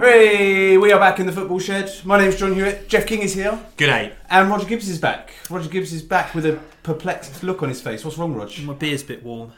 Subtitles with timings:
[0.00, 1.92] Hey, we are back in the football shed.
[2.04, 2.88] My name's Jon Hewitt.
[2.88, 4.14] Jeff King is here, Good day.
[4.30, 5.32] and Roger Gibbs is back.
[5.50, 8.02] Roger Gibbs is back with a perplexed look on his face.
[8.02, 8.50] What's wrong, Rog?
[8.62, 9.52] My beer's a bit warm.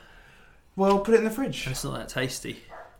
[0.74, 1.66] Well, put it in the fridge.
[1.66, 2.58] and It's not that tasty.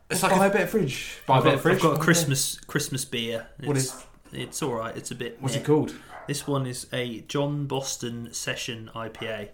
[0.08, 1.18] It's Buy like a a, bit of fridge.
[1.26, 1.76] Buy a I've bit got, of fridge.
[1.76, 3.46] I've got a Buy Christmas Christmas beer.
[3.59, 4.96] It's, What is- It's all right.
[4.96, 5.38] It's a bit.
[5.40, 5.61] What's meh.
[5.62, 5.95] it called?
[6.29, 9.48] This one is a John Boston Session IPA,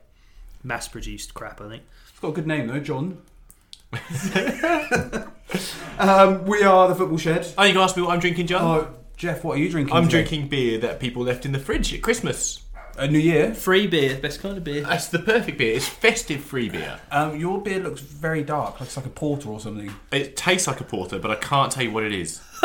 [0.62, 1.61] mass-produced crap.
[1.62, 1.82] I think.
[2.11, 3.23] It's got a good name though, Jon.
[5.98, 7.46] um, we are the football shed.
[7.57, 8.62] oh, you can ask me what I'm drinking, Jon?
[8.62, 9.95] Oh, Jeff, what are you drinking?
[9.95, 10.22] I'm today?
[10.25, 12.62] drinking beer that people left in the fridge at Christmas.
[12.96, 13.54] a New Year.
[13.54, 14.82] Free beer, best kind of beer.
[14.82, 15.75] That's the perfect beer.
[15.76, 17.00] It's festive free beer.
[17.11, 19.93] Um, your beer looks very dark, looks like a porter or something.
[20.12, 22.40] It tastes like a porter, but I can't tell you what it is.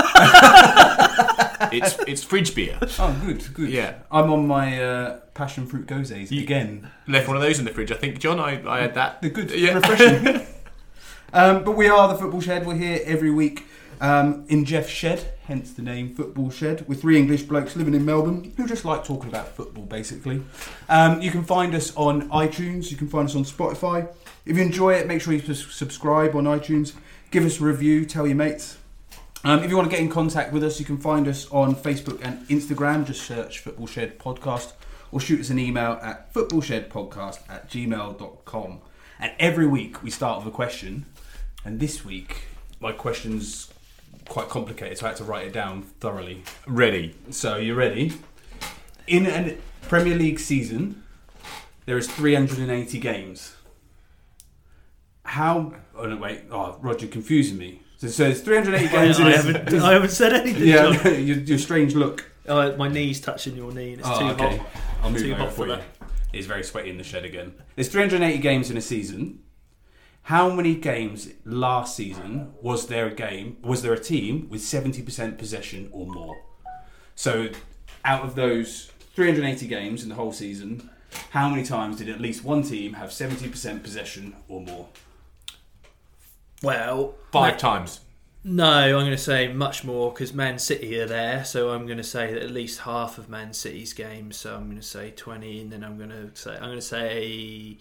[1.71, 2.77] it's it's fridge beer.
[2.99, 3.69] Oh, good, good.
[3.69, 3.95] Yeah.
[4.11, 6.91] I'm on my uh, passion fruit gozes You- again.
[7.07, 7.91] Left one of those in the fridge.
[7.91, 9.21] I think, Jon, I, I had that.
[9.21, 9.73] They're good, Yeah.
[9.75, 10.45] refreshing.
[11.33, 12.65] um, but we are the Football Shed.
[12.65, 13.65] We're here every week
[13.99, 18.05] um, in Jeff's shed, hence the name Football Shed, with three English blokes living in
[18.05, 20.43] Melbourne who just like talking about football, basically.
[20.89, 22.91] Um, you can find us on iTunes.
[22.91, 24.13] You can find us on Spotify.
[24.45, 26.93] If you enjoy it, make sure you subscribe on iTunes.
[27.31, 28.05] Give us a review.
[28.05, 28.77] Tell your mates.
[29.45, 31.75] Um, if you want to get in contact with us, you can find us on
[31.75, 33.05] Facebook and Instagram.
[33.05, 34.73] Just search Football Shed Podcast
[35.11, 38.81] or shoot us an email at footballshedpodcast at gmail.com.
[39.19, 41.05] And every week we start with a question.
[41.65, 42.43] And this week,
[42.79, 43.71] my question's
[44.27, 46.43] quite complicated, so I had to write it down thoroughly.
[46.67, 47.15] Ready.
[47.29, 48.13] So, you ready?
[49.07, 51.03] In a Premier League season,
[51.85, 53.55] there is 380 games.
[55.25, 55.73] How.
[55.95, 56.41] Oh, no, wait.
[56.51, 57.81] Oh, Roger, confusing me.
[57.97, 59.73] So, so there's 380 I, games in I a- haven't.
[59.81, 60.67] I haven't said anything.
[60.67, 61.13] Yeah, Jon.
[61.25, 62.29] your, your strange look.
[62.47, 64.57] Oh, my knee's touching your knee, and it's Oh, too okay.
[64.57, 64.67] hot.
[65.01, 65.75] I'll move Too hot for for you.
[65.75, 65.83] that.
[66.33, 67.53] It's very sweaty in the shed again.
[67.75, 69.42] There's 380 games in a season.
[70.27, 73.57] How many games last season was there a game?
[73.61, 76.41] Was there a team with 70% possession or more?
[77.13, 77.49] So,
[78.05, 80.89] out of those 380 games in the whole season,
[81.31, 84.87] how many times did at least one team have 70% possession or more?
[86.61, 87.99] Well, Five Ma- times.
[88.45, 91.43] No, I'm going to say much more because Man City are there.
[91.45, 94.37] So I'm going to say that at least half of Man City's games.
[94.37, 96.81] So I'm going to say 20, and then I'm going to say I'm going to
[96.81, 97.77] say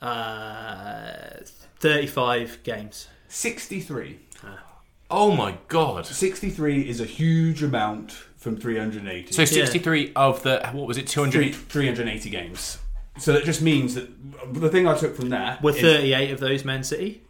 [0.00, 1.40] uh,
[1.80, 3.08] 35 games.
[3.28, 4.20] 63.
[5.10, 6.06] Oh my god.
[6.06, 9.32] 63 is a huge amount from 380.
[9.32, 11.32] So 63 of the, what was it, 200?
[11.32, 12.78] Three, 380 games.
[13.18, 14.08] So that just means that
[14.54, 17.22] the thing I took from that Were is- 38 of those Man City?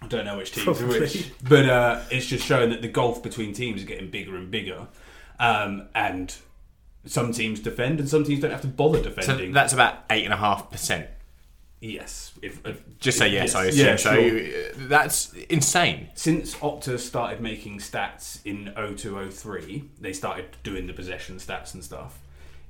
[0.00, 1.00] I don't know which teams are Probably.
[1.00, 4.48] which, but uh, it's just showing that the gulf between teams is getting bigger and
[4.48, 4.86] bigger,
[5.40, 6.34] um, and
[7.04, 9.52] some teams defend and some teams don't have to bother So defending.
[9.52, 11.08] that's about 8.5%.
[11.80, 13.86] yes, if, if Just say if- yes, I assume.
[13.86, 14.38] Yeah, so sure.
[14.38, 16.08] uh, that's insane.
[16.14, 22.18] Since Opta started making stats in 0203, they started doing the possession stats and stuff.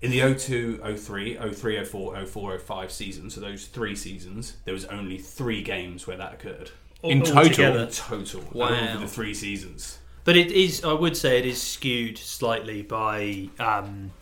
[0.00, 4.84] In the 02, 03, 03, 04, 04, 05 season, so those three seasons, there was
[4.86, 6.70] only three games where that occurred.
[7.02, 7.44] In All total?
[7.50, 7.78] together.
[7.84, 8.68] In total, Wow.
[8.68, 9.98] over the three seasons.
[10.24, 14.12] But it is, I would say, it is skewed slightly by um,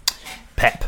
[0.54, 0.84] Pep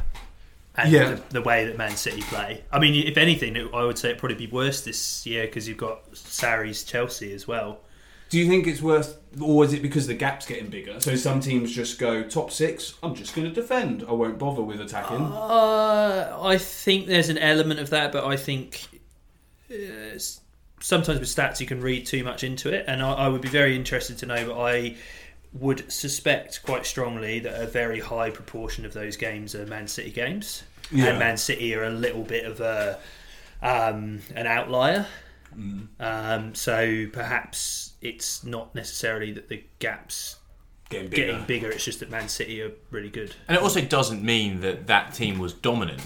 [0.78, 1.14] and Yeah.
[1.14, 2.64] the, the way that Man City play.
[2.72, 5.68] I mean, if anything, it, I would say it'd probably be worse this year because
[5.68, 7.80] you've got Sarri's Chelsea as well.
[8.30, 11.00] Do you think it's worth, or is it because the gap's getting bigger?
[11.00, 12.94] So some teams just go top six.
[13.02, 14.04] I'm just going to defend.
[14.06, 15.16] I won't bother with attacking.
[15.22, 18.86] Uh, I think there's an element of that, but I think
[19.72, 20.18] uh,
[20.80, 23.48] sometimes with stats you can read too much into it, and I, I would be
[23.48, 24.46] very interested to know.
[24.46, 24.96] But I
[25.54, 30.10] would suspect quite strongly that a very high proportion of those games are Man City
[30.10, 31.06] games, Yeah.
[31.06, 32.98] and Man City are a little bit of a
[33.62, 35.06] um, an outlier.
[35.56, 35.88] Mm.
[35.98, 40.36] Um, so perhaps it's not necessarily that the gaps
[40.88, 41.26] getting bigger.
[41.26, 43.34] getting bigger; it's just that Man City are really good.
[43.48, 46.02] And it also doesn't mean that that team was dominant.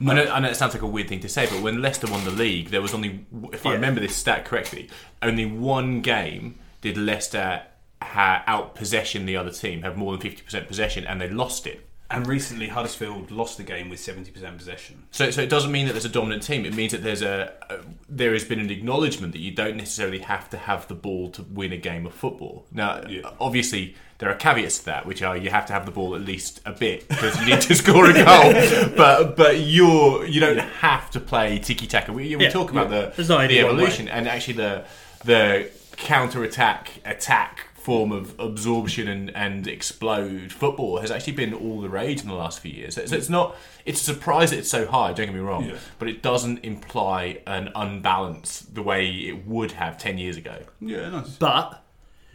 [0.00, 2.06] I, know, I know it sounds like a weird thing to say, but when Leicester
[2.06, 4.88] won the league, there was only, if I remember this stat correctly,
[5.22, 7.62] only one game did Leicester
[8.00, 11.87] ha- out possession the other team, have more than 50% possession, and they lost it.
[12.10, 15.02] And recently, Huddersfield lost the game with 70% possession.
[15.10, 16.64] So, so it doesn't mean that there's a dominant team.
[16.64, 20.20] It means that there's a, a there has been an acknowledgement that you don't necessarily
[20.20, 22.64] have to have the ball to win a game of football.
[22.72, 23.28] Now, Yeah.
[23.38, 26.22] obviously, there are caveats to that, which are you have to have the ball at
[26.22, 28.54] least a bit because you need to score a goal.
[28.96, 32.12] But but you're you don't have to play tiki taka.
[32.14, 33.10] We, we Yeah, talk about yeah.
[33.10, 33.82] the the idea one way.
[33.82, 34.84] evolution and actually the
[35.26, 41.80] the counter attack attack form of absorption and, and explode football has actually been all
[41.80, 42.96] the rage in the last few years.
[42.96, 43.56] So it's, it's not
[43.86, 45.14] it's a surprise that it's so high.
[45.14, 45.78] Don't get me wrong, Yeah.
[45.98, 50.58] but it doesn't imply an unbalance the way it would have ten years ago.
[50.80, 51.30] Yeah, nice.
[51.30, 51.82] But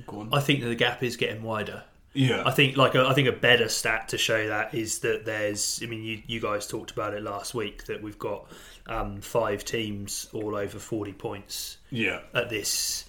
[0.08, 0.30] Go on.
[0.34, 1.84] I think that the gap is getting wider.
[2.16, 2.42] Yeah.
[2.46, 5.80] I think like a, I think a better stat to show that is that there's.
[5.84, 8.52] I mean, you you guys talked about it last week that we've got
[8.88, 12.22] um, five teams all over forty points Yeah.
[12.34, 13.06] at this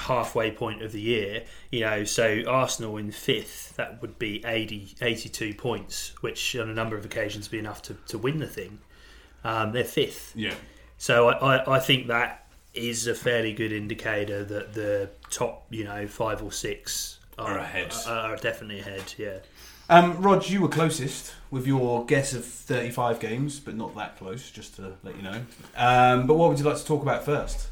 [0.00, 1.44] halfway point of the year.
[1.70, 6.74] You know, so Arsenal in fifth, that would be 80, 82 points, which on a
[6.74, 8.78] number of occasions be enough to, to win the thing.
[9.44, 10.32] Um, they're fifth.
[10.34, 10.54] Yeah.
[10.98, 15.84] So I, I, I think that is a fairly good indicator that the top, you
[15.84, 17.94] know, five or six Are ahead.
[18.06, 19.14] Are, are definitely ahead.
[19.16, 19.38] Yeah.
[19.88, 24.48] Um, Rog, you were closest with your guess of 35 games, but not that close,
[24.48, 25.42] just to let you know.
[25.76, 27.66] Um, but what would you like to talk about first?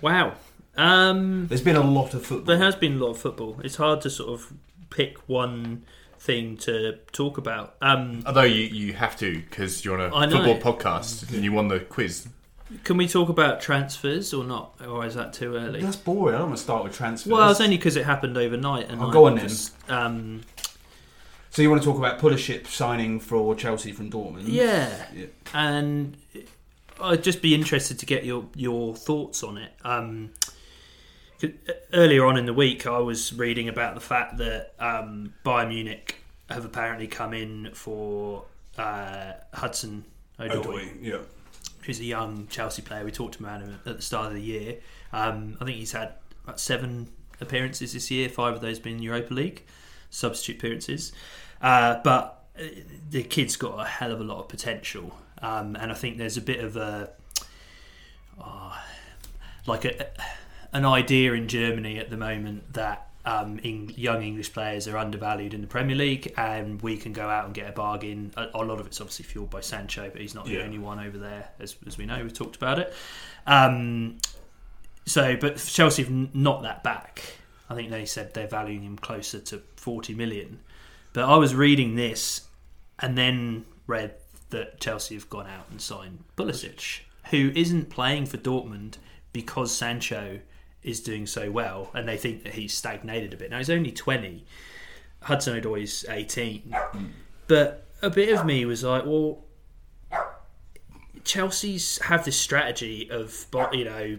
[0.00, 0.32] Wow.
[0.76, 2.46] Um, There's been a lot of football.
[2.46, 3.60] there has been a lot of football.
[3.64, 4.52] It's hard to sort of
[4.90, 5.82] pick one
[6.18, 7.76] thing to talk about.
[7.80, 10.44] Um, Although you, you have to because you're on I a know.
[10.54, 12.28] football podcast and you won the quiz.
[12.84, 15.80] can we talk about transfers or not, or is that too early?
[15.80, 16.34] That's boring.
[16.34, 17.30] I don't want to start with transfers.
[17.32, 18.88] Well, it's only because it happened overnight.
[18.90, 19.48] And Oh, I go on then.
[19.48, 20.42] just, Um,
[21.50, 24.44] So you want to talk about Pulisic signing for Chelsea from Dortmund?
[24.46, 25.26] yeah, Yeah.
[25.52, 26.16] and
[27.00, 29.72] I'd just be interested to get your your thoughts on it.
[29.84, 30.54] Um, 'cause
[31.92, 36.16] earlier on in the week, I was reading about the fact that um, Bayern Munich
[36.48, 38.44] have apparently come in for
[38.78, 40.04] uh, Hudson
[40.38, 41.18] Odoi, Odoi, yeah.
[41.82, 43.04] who's a young Chelsea player.
[43.04, 44.78] We talked about him at the start of the year.
[45.12, 46.14] Um, I think he's had
[46.44, 47.08] about seven
[47.40, 48.28] appearances this year.
[48.28, 49.64] Five of those being Europa League
[50.10, 51.12] substitute appearances,
[51.62, 52.64] uh, but uh,
[53.10, 56.36] the kid's got a hell of a lot of potential, um, and I think there's
[56.36, 57.10] a bit of a
[58.40, 58.76] oh,
[59.66, 60.08] like a,
[60.72, 63.06] an idea in Germany at the moment that.
[63.22, 67.44] Um, young English players are undervalued in the Premier League, and we can go out
[67.44, 68.32] and get a bargain.
[68.34, 70.60] A, a lot of it's obviously fueled by Sancho, but he's not the Yeah.
[70.62, 72.22] only one over there, as, as we know.
[72.22, 72.94] We've talked about it.
[73.46, 74.16] Um,
[75.04, 77.22] so, but Chelsea have knocked that back.
[77.68, 80.60] I think they said they're valuing him closer to 40 million.
[81.12, 82.46] But I was reading this
[83.00, 84.14] and then read
[84.48, 87.00] that Chelsea have gone out and signed Pulisic,
[87.30, 88.94] who isn't playing for Dortmund
[89.34, 90.40] because Sancho
[90.82, 93.50] is doing so well and they think that he's stagnated a bit.
[93.50, 94.44] Now, he's only 20.
[95.22, 96.74] Hudson Odoi's 18.
[97.46, 99.44] But a bit of me was like, well,
[101.24, 104.18] Chelsea's have this strategy of you know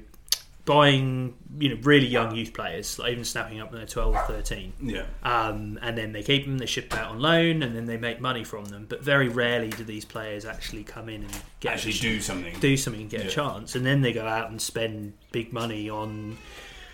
[0.65, 4.23] buying you know really young youth players, like even snapping up when they're twelve or
[4.23, 5.05] thirteen, Yeah.
[5.23, 7.97] um, and then they keep them, they ship them out on loan, and then they
[7.97, 8.85] make money from them.
[8.87, 12.59] But very rarely do these players actually come in and get Actually, do something.
[12.59, 13.27] do something and get Yeah.
[13.27, 16.37] a chance, and then they go out and spend big money on.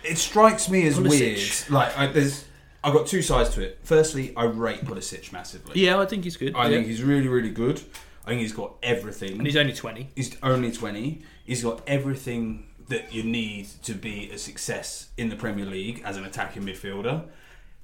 [0.04, 1.10] It strikes me as Pulisic.
[1.10, 1.70] weird.
[1.70, 2.44] Like, I, there's,
[2.84, 3.80] I've got two sides to it.
[3.82, 5.80] Firstly, I rate Pulisic massively.
[5.84, 6.54] Yeah, I think he's good.
[6.54, 6.76] I yeah.
[6.76, 7.80] think he's really, really good.
[8.24, 9.32] I think he's got everything.
[9.38, 10.10] and he's only twenty.
[10.14, 11.22] He's only 20.
[11.44, 16.16] He's got everything that you need to be a success in the Premier League as
[16.16, 17.24] an attacking midfielder.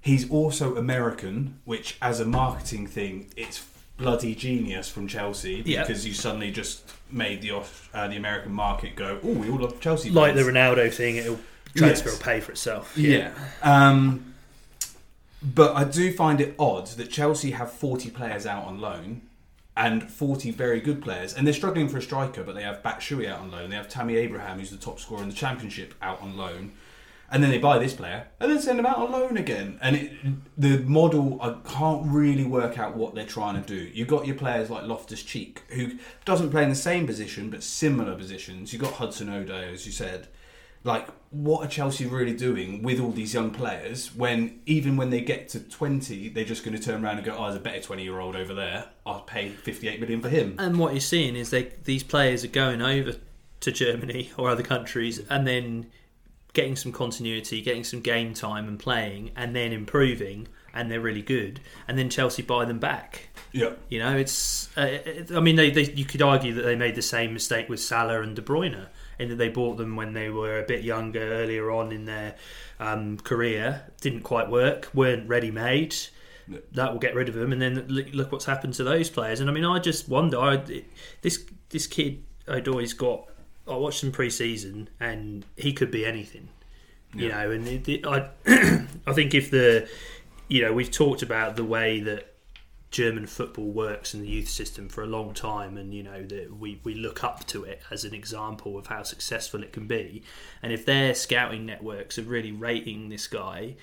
[0.00, 3.64] He's also American, which, as a marketing thing, it's
[3.96, 5.82] bloody genius from Chelsea Yeah.
[5.82, 9.58] because you suddenly just made the off, uh, the American market go, oh, we all
[9.60, 10.10] love Chelsea.
[10.10, 10.42] Like the.
[10.42, 11.38] Ronaldo thing, it'll
[11.76, 12.18] transfer Yes.
[12.18, 12.92] will pay for itself.
[12.96, 13.32] Yeah.
[13.62, 14.34] Um,
[15.42, 19.22] but I do find it odd that Chelsea have 40 players out on loan
[19.76, 21.34] and 40 very good players.
[21.34, 23.70] And they're struggling for a striker, but they have Batshuayi out on loan.
[23.70, 26.72] They have Tammy Abraham, who's the top scorer in the Championship, out on loan.
[27.30, 29.78] And then they buy this player and then send him out on loan again.
[29.82, 30.12] And it,
[30.56, 33.90] the model, I can't really work out what they're trying to do.
[33.92, 37.62] You've got your players like Loftus Cheek, who doesn't play in the same position but
[37.62, 38.72] similar positions.
[38.72, 40.28] You've got Hudson Odoi, as you said
[40.84, 45.20] like what are Chelsea really doing with all these young players when even when they
[45.20, 47.80] get to 20 they're just going to turn around and go oh there's a better
[47.80, 51.34] 20 year old over there I'll pay 58 million for him And what you're seeing
[51.34, 53.14] is they these players are going over
[53.60, 55.86] to Germany or other countries and then
[56.54, 61.20] getting some continuity, getting some game time and playing, and then improving, and they're really
[61.20, 61.60] good.
[61.86, 63.28] And then Chelsea buy them back.
[63.52, 64.74] yeah You know, it's.
[64.76, 64.98] Uh,
[65.34, 68.22] I mean, they, they you could argue that they made the same mistake with Salah
[68.22, 68.86] and De Bruyne
[69.18, 72.34] in that they bought them when they were a bit younger, earlier on in their
[72.80, 73.82] um, career.
[74.00, 74.88] Didn't quite work.
[74.94, 75.94] weren't ready made.
[76.48, 76.58] Yeah.
[76.72, 79.40] That will get rid of them, and then look, look what's happened to those players.
[79.40, 80.38] And I mean, I just wonder.
[80.38, 80.62] I,
[81.22, 83.28] this this kid Odoi's got.
[83.66, 86.48] I watched him pre-season, and he could be anything.
[87.14, 87.44] You Yeah.
[87.44, 88.28] know, and it, it- I
[89.06, 89.88] I think if the
[90.48, 92.33] you know we've talked about the way that
[92.94, 96.56] German football works in the youth system for a long time, and you know that
[96.56, 100.22] we, we look up to it as an example of how successful it can be.
[100.62, 103.74] And if their scouting networks are really rating this guy,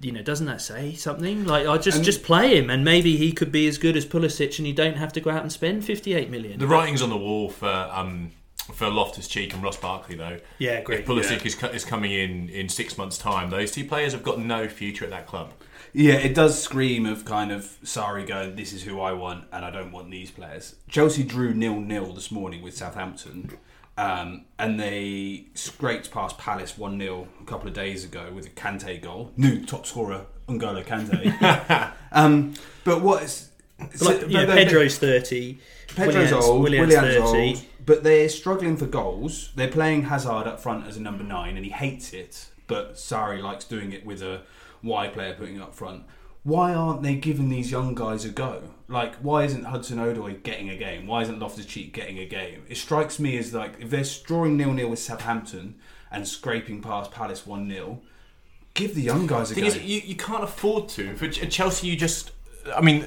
[0.00, 1.44] you know, doesn't that say something?
[1.44, 4.06] Like, I just And- just play him, and maybe he could be as good as
[4.06, 6.58] Pulisic, and you don't have to go out and spend fifty eight million.
[6.58, 8.30] The writing's on the wall for um,
[8.72, 10.38] for Loftus Cheek and Ross Barkley, though.
[10.58, 11.00] Yeah, great.
[11.00, 11.68] If Pulisic Yeah.
[11.70, 15.04] is, is coming in in six months' time, those two players have got no future
[15.04, 15.52] at that club.
[15.92, 19.64] Yeah, it does scream of kind of Sarri going, "This is who I want, and
[19.64, 23.58] I don't want these players." Chelsea drew nil nil this morning with Southampton,
[23.98, 28.50] um, and they scraped past Palace one 0 a couple of days ago with a
[28.50, 31.92] Kante goal, new top scorer N'Golo Kante.
[32.12, 32.54] um,
[32.84, 35.58] but what is But like, know, they- Pedro's thirty.
[35.88, 37.48] Pedro's Willian's, old, Williams, Willian's thirty.
[37.54, 39.50] old, but they're struggling for goals.
[39.56, 42.46] They're playing Hazard up front as a number nine, and he hates it.
[42.68, 44.42] But Sarri likes doing it with a
[44.82, 46.04] wide player putting up front.
[46.42, 48.62] Why aren't they giving these young guys a go?
[48.88, 51.06] Like, why isn't Hudson Odoi getting a game?
[51.06, 52.64] Why isn't Loftus Cheek getting a game?
[52.68, 55.74] It strikes me as like if they're drawing nil nil with Southampton
[56.10, 58.00] and scraping past Palace one 0
[58.74, 59.66] give the young guys a The go.
[59.66, 61.14] is, you, you can't afford to.
[61.16, 62.30] For Ch- Chelsea, you just.
[62.74, 63.06] I mean,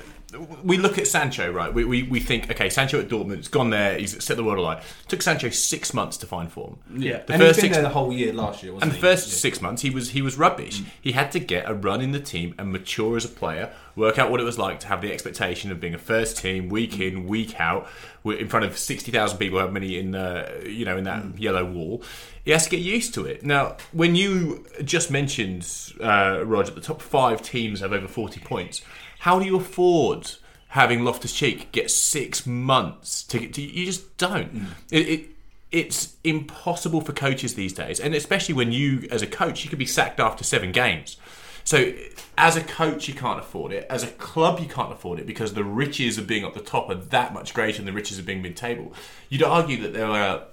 [0.64, 1.74] we look at Sancho, right?
[1.74, 4.60] We, we, we think, okay, Sancho at Dortmund, it's gone there, he's set the world
[4.60, 4.82] alight.
[5.08, 6.78] Took Sancho six months to find form.
[6.96, 8.92] yeah, The and first he's been six- there the whole year last year, wasn't And
[8.92, 9.02] the he?
[9.02, 9.34] first Yeah.
[9.36, 10.82] six months, he was he was rubbish.
[11.02, 14.18] He had to get a run in the team and mature as a player, work
[14.18, 17.00] out what it was like to have the expectation of being a first team week
[17.00, 17.88] in week out
[18.26, 21.66] in front of sixty thousand people, how many in uh, you know in that yellow
[21.66, 22.02] wall.
[22.46, 23.46] He has to get used to it.
[23.46, 25.66] Now, when you just mentioned
[26.02, 28.82] uh, Roger, the top five teams have over forty points.
[29.24, 30.32] How do you afford?
[30.70, 34.54] Having Loftus Cheek get six months to get to, you just don't.
[34.54, 34.66] Mm.
[34.92, 35.30] It, it
[35.72, 39.80] it's impossible for coaches these days, and especially when you, as a coach, you could
[39.80, 41.16] be sacked after seven games.
[41.64, 41.94] So,
[42.38, 43.88] as a coach, you can't afford it.
[43.90, 46.90] As a club, you can't afford it because the riches of being up the top
[46.90, 48.92] are that much greater than the riches of being mid-table.
[49.30, 50.44] You'd argue that there are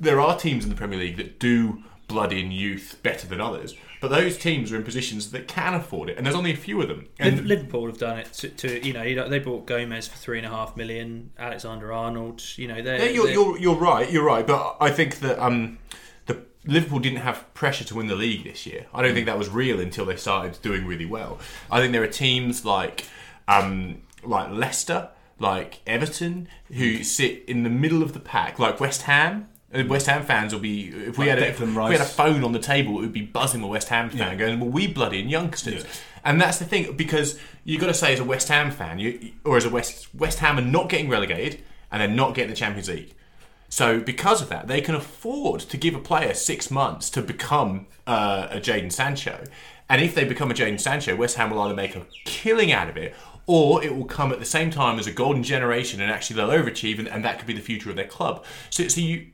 [0.00, 3.76] there are teams in the Premier League that do blood in youth better than others,
[4.08, 6.80] but those teams are in positions that can afford it, and there's only a few
[6.82, 7.08] of them.
[7.18, 10.46] And Liverpool have done it to, to you know they bought Gomez for three and
[10.46, 12.42] a half million, Alexander Arnold.
[12.56, 14.10] You know they're, Yeah, you're, they're- you're, you're right.
[14.10, 14.46] You're right.
[14.46, 15.78] But I think that um,
[16.26, 18.86] the Liverpool didn't have pressure to win the league this year.
[18.94, 21.38] I don't think that was real until they started doing really well.
[21.70, 23.06] I think there are teams like
[23.48, 29.02] um, like Leicester, like Everton, who sit in the middle of the pack, like West
[29.02, 29.48] Ham.
[29.74, 32.04] Uh, West Ham fans will be if we Like had a, if we had a
[32.04, 34.34] phone on the table, it would be buzzing with West Ham fan Yeah.
[34.36, 35.90] going, "Well, we bloody youngsters," Yeah.
[36.24, 39.32] and that's the thing because you've got to say as a West Ham fan, you
[39.44, 42.56] or as a West West Ham are not getting relegated and they're not getting the
[42.56, 43.12] Champions League.
[43.68, 47.86] So because of that, they can afford to give a player six months to become
[48.06, 49.44] uh, a Jadon Sancho.
[49.88, 52.88] And if they become a Jadon Sancho, West Ham will either make a killing out
[52.88, 53.14] of it,
[53.46, 56.48] or it will come at the same time as a golden generation, and actually they'll
[56.48, 58.44] overachieve, and, and that could be the future of their club.
[58.70, 59.26] So, so you,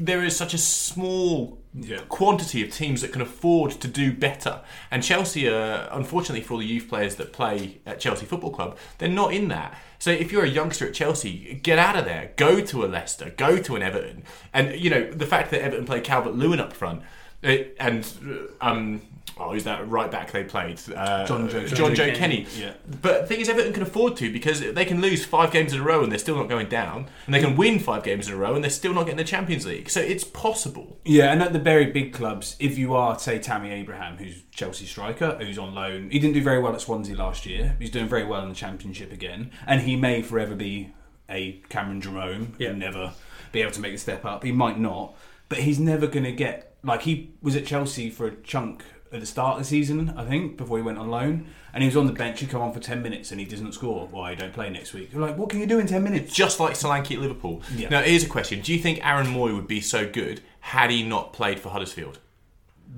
[0.00, 1.98] there is such a small Yeah.
[2.08, 4.60] quantity of teams that can afford to do better.
[4.90, 8.78] And Chelsea, are, unfortunately, for all the youth players that play at Chelsea Football Club,
[8.98, 9.76] they're not in that.
[9.98, 12.32] So if you're a youngster at Chelsea, get out of there.
[12.36, 13.32] Go to a Leicester.
[13.36, 14.22] Go to an Everton.
[14.54, 17.02] And you know the fact that Everton play Calvert Lewin up front,
[17.44, 19.02] uh, and uh, um,
[19.38, 20.80] oh, who's that right back they played?
[20.94, 22.44] Uh, John Joe- John John Joe Joe Kenny.
[22.44, 22.72] Kenny, yeah.
[23.02, 25.80] But the thing is, Everton can afford to because they can lose five games in
[25.80, 28.34] a row and they're still not going down, and they can win five games in
[28.34, 29.90] a row and they're still not getting the Champions League.
[29.90, 30.98] So it's possible.
[31.04, 34.86] Yeah, and at the very big clubs, if you are, say, Tammy Abraham, who's Chelsea
[34.86, 37.76] striker, who's on loan, he didn't do very well at Swansea last year.
[37.78, 40.92] He's doing very well in the Championship again, and he may forever be
[41.28, 42.70] a Cameron Jerome Yeah.
[42.70, 43.12] and never
[43.52, 44.44] be able to make the step up.
[44.44, 45.14] He might not,
[45.48, 48.84] but he's never going to get like he was at Chelsea for a chunk
[49.16, 51.88] at the start of the season, I think, before he went on loan, and he
[51.88, 52.40] was on the bench.
[52.40, 54.06] he'd come on for ten minutes and he doesn't score.
[54.10, 55.12] Why he don't play next week?
[55.12, 56.32] You're like, what can you do in ten minutes?
[56.32, 57.62] Just like Solanke at Liverpool.
[57.74, 57.88] Yeah.
[57.88, 61.02] Now, here's a question: Do you think Aaron Mooy would be so good had he
[61.02, 62.18] not played for Huddersfield?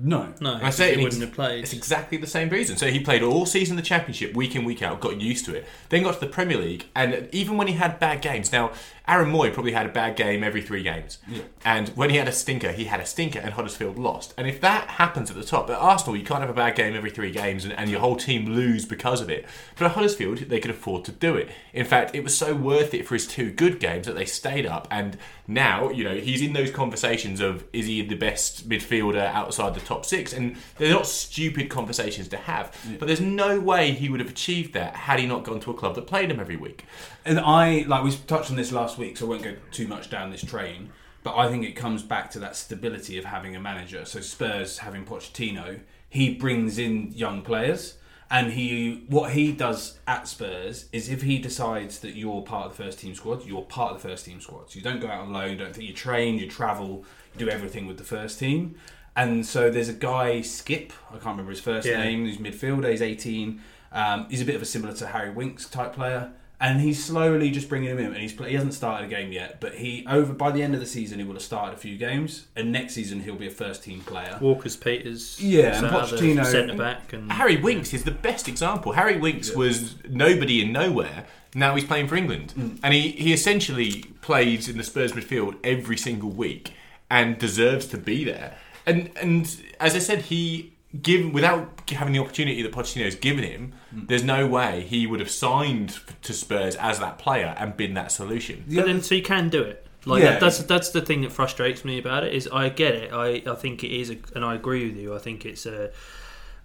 [0.01, 1.61] No, no, I say he it wouldn't have played.
[1.61, 2.77] It's exactly the same reason.
[2.77, 5.55] So he played all season in the Championship, week in, week out, got used to
[5.55, 5.67] it.
[5.89, 8.71] Then got to the Premier League, and even when he had bad games, now
[9.09, 11.17] Aaron Mooy probably had a bad game every three games.
[11.27, 11.41] Yeah.
[11.65, 14.35] And when he had a stinker, he had a stinker, and Huddersfield lost.
[14.37, 16.95] And if that happens at the top, at Arsenal, you can't have a bad game
[16.95, 19.47] every three games, and, and your whole team lose because of it.
[19.77, 21.49] But at Huddersfield, they could afford to do it.
[21.73, 24.67] In fact, it was so worth it for his two good games that they stayed
[24.67, 24.87] up.
[24.91, 29.73] And now, you know, he's in those conversations of is he the best midfielder outside
[29.73, 30.33] the top six?
[30.33, 32.75] And they're not stupid conversations to have.
[32.99, 35.73] But there's no way he would have achieved that had he not gone to a
[35.73, 36.85] club that played him every week.
[37.25, 40.09] And I like we touched on this last week, so I won't go too much
[40.09, 40.91] down this train.
[41.23, 44.05] But I think it comes back to that stability of having a manager.
[44.05, 45.79] So Spurs having Pochettino,
[46.09, 47.95] he brings in young players,
[48.31, 52.77] and he what he does at Spurs is if he decides that you're part of
[52.77, 54.69] the first team squad, you're part of the first team squad.
[54.69, 57.03] So you don't go out on loan, don't think you train, you travel,
[57.33, 58.75] you do everything with the first team.
[59.15, 62.01] And so there's a guy Skipp, I can't remember his first Yeah.
[62.03, 63.61] name, who's midfielder, he's 18.
[63.91, 66.31] Um, he's a bit of a similar to Harry Winks type player.
[66.61, 68.07] And he's slowly just bringing him in.
[68.07, 70.73] And he's play, he hasn't started a game yet, but he over by the end
[70.73, 73.47] of the season he will have started a few games, and next season he'll be
[73.47, 74.37] a first team player.
[74.41, 78.93] Walker's Peters, Yeah, and Pochettino- centre back, and Harry Winks is the best example.
[78.93, 81.25] Harry Winks was nobody in nowhere.
[81.55, 82.79] Now he's playing for England, mm.
[82.83, 86.73] and he, he essentially plays in the Spurs midfield every single week
[87.09, 88.55] and deserves to be there.
[88.85, 93.73] And and as I said, he given without having the opportunity that Pochettino's given him,
[93.91, 98.11] there's no way he would have signed to Spurs as that player and been that
[98.11, 98.63] solution.
[98.67, 99.85] But then, so you can do it.
[100.05, 100.31] Like Yeah.
[100.31, 103.11] that, that's that's the thing that frustrates me about it is I get it.
[103.13, 105.13] I, I think it is, a, and I agree with you.
[105.15, 105.91] I think it's a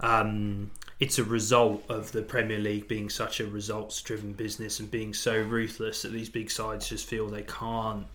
[0.00, 4.90] um, it's a result of the Premier League being such a results driven business and
[4.90, 8.06] being so ruthless that these big sides just feel they can't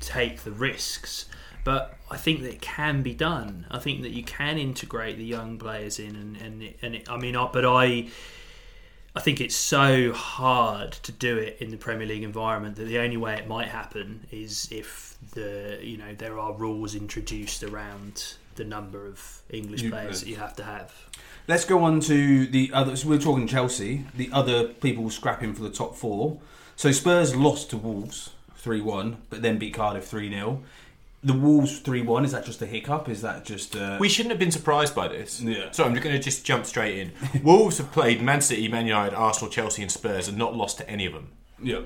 [0.00, 1.26] take the risks.
[1.64, 3.66] But I think that it can be done.
[3.70, 7.10] I think that you can integrate the young players in, and and, it, and it,
[7.10, 8.08] I mean, I, but I.
[9.16, 12.98] I think it's so hard to do it in the Premier League environment that the
[12.98, 18.34] only way it might happen is if the you know there are rules introduced around
[18.56, 20.92] the number of English You- players that you have to have.
[21.46, 22.96] Let's go on to the other.
[22.96, 24.04] So we're talking Chelsea.
[24.16, 26.40] The other people scrapping for the top four.
[26.74, 30.62] So Spurs lost to Wolves three one, but then beat Cardiff three 0
[31.24, 32.24] The Wolves three one.
[32.24, 33.08] Is that just a hiccup?
[33.08, 33.74] Is that just?
[33.74, 35.40] Uh, We shouldn't have been surprised by this.
[35.40, 35.70] Yeah.
[35.72, 37.12] So I'm going to just jump straight in.
[37.42, 40.88] Wolves have played Man City, Man United, Arsenal, Chelsea, and Spurs, and not lost to
[40.88, 41.28] any of them.
[41.62, 41.80] yeah.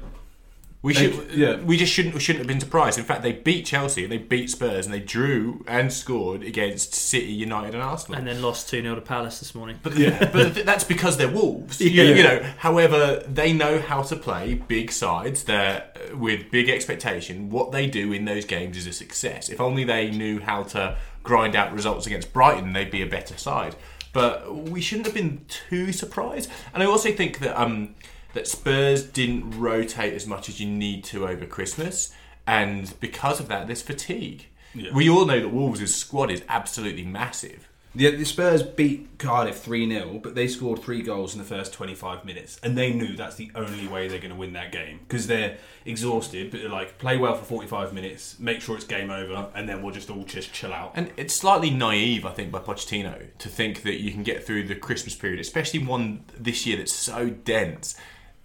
[0.81, 1.57] We They- should, yeah.
[1.61, 2.99] we just shouldn't we shouldn't have been surprised.
[3.01, 7.33] In fact, they beat Chelsea, they beat Spurs, and they drew and scored against City,
[7.33, 8.17] United, and Arsenal.
[8.17, 9.81] And then lost 2 0 to Palace this morning.
[9.83, 9.95] but
[10.33, 11.81] but that's because they're Wolves.
[11.81, 12.15] You, Yeah.
[12.15, 15.43] you know, however, they know how to play big sides.
[15.45, 17.51] They're uh, with big expectation.
[17.51, 19.49] What they do in those games is a success.
[19.49, 23.37] If only they knew how to grind out results against Brighton, they'd be a better
[23.37, 23.75] side.
[24.13, 26.49] But we shouldn't have been too surprised.
[26.73, 27.97] And I also think that um,
[28.35, 32.13] that Spurs didn't rotate as much as you need to over Christmas,
[32.47, 34.47] and because of that, there's fatigue.
[34.75, 34.93] Yeah.
[34.93, 37.69] We all know that Wolves' squad is absolutely massive.
[37.95, 41.73] The, the Spurs beat Cardiff 3 0, but they scored three goals in the first
[41.73, 42.61] 25 minutes.
[42.63, 45.57] And they knew that's the only way they're going to win that game because they're
[45.85, 46.51] exhausted.
[46.51, 49.83] But they're like, play well for 45 minutes, make sure it's game over, and then
[49.83, 50.93] we'll just all just chill out.
[50.95, 54.69] And it's slightly naive, I think, by Pochettino to think that you can get through
[54.69, 57.97] the Christmas period, especially one this year that's so dense,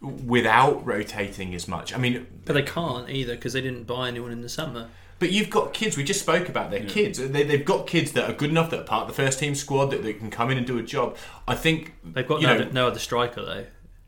[0.03, 1.93] without rotating as much.
[1.93, 4.89] I mean, But they can't either because they didn't buy anyone in the summer.
[5.19, 5.95] but you've got kids.
[5.95, 7.17] We just spoke about their kids.
[7.17, 9.55] They, they've got kids that are good enough that are part of the first team
[9.55, 11.15] squad that, that can come in and do a job.
[11.47, 13.65] I think They've got no, know, no other striker though.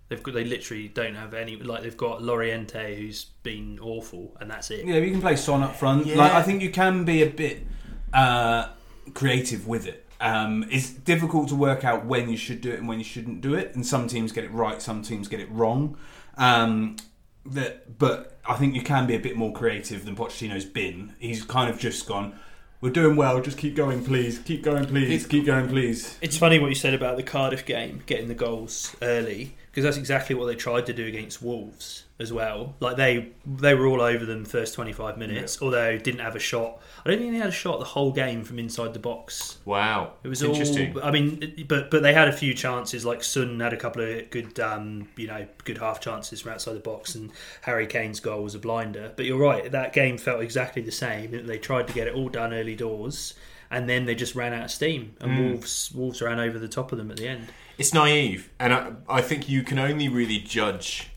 [0.10, 1.56] They've got, they literally don't have any.
[1.56, 4.86] Like they've got Llorente, who's been awful, and that's it.
[4.86, 6.06] Yeah, you can play Son up front.
[6.06, 6.18] Yeah.
[6.18, 7.66] Like I think you can be a bit
[8.14, 8.68] uh,
[9.14, 10.05] creative with it.
[10.19, 13.41] Um, it's difficult to work out when you should do it and when you shouldn't
[13.41, 15.97] do it, and some teams get it right, some teams get it wrong.
[16.38, 16.97] Um,
[17.45, 21.15] that, but I think you can be a bit more creative than Pochettino's been.
[21.19, 22.38] He's kind of just gone.
[22.82, 23.41] We're doing well.
[23.41, 24.39] Just keep going, please.
[24.39, 25.25] Keep going, please.
[25.25, 26.17] keep going, please.
[26.21, 29.97] It's funny what you said about the Cardiff game, getting the goals early, because that's
[29.97, 32.75] exactly what they tried to do against Wolves as well.
[32.80, 36.80] Like they they were all over them first 25 minutes, although didn't have a shot.
[37.06, 39.58] I don't think they had a shot the whole game from inside the box.
[39.65, 40.97] wow, It was interesting.
[40.97, 41.04] all.
[41.04, 43.06] I mean, but but they had a few chances.
[43.06, 46.73] Like Son had a couple of good, um, you know, good half chances from outside
[46.75, 49.12] the box, and Harry Kane's goal was a blinder.
[49.15, 51.45] But you're right, that game felt exactly the same.
[51.45, 53.34] They tried to get it all done early doors,
[53.69, 56.93] and then they just ran out of steam, and Wolves Wolves ran over the top
[56.93, 57.47] of them at the end.
[57.78, 61.10] It's naive, and I, I think you can only really judge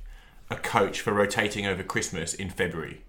[0.50, 3.02] a coach for rotating over Christmas in February.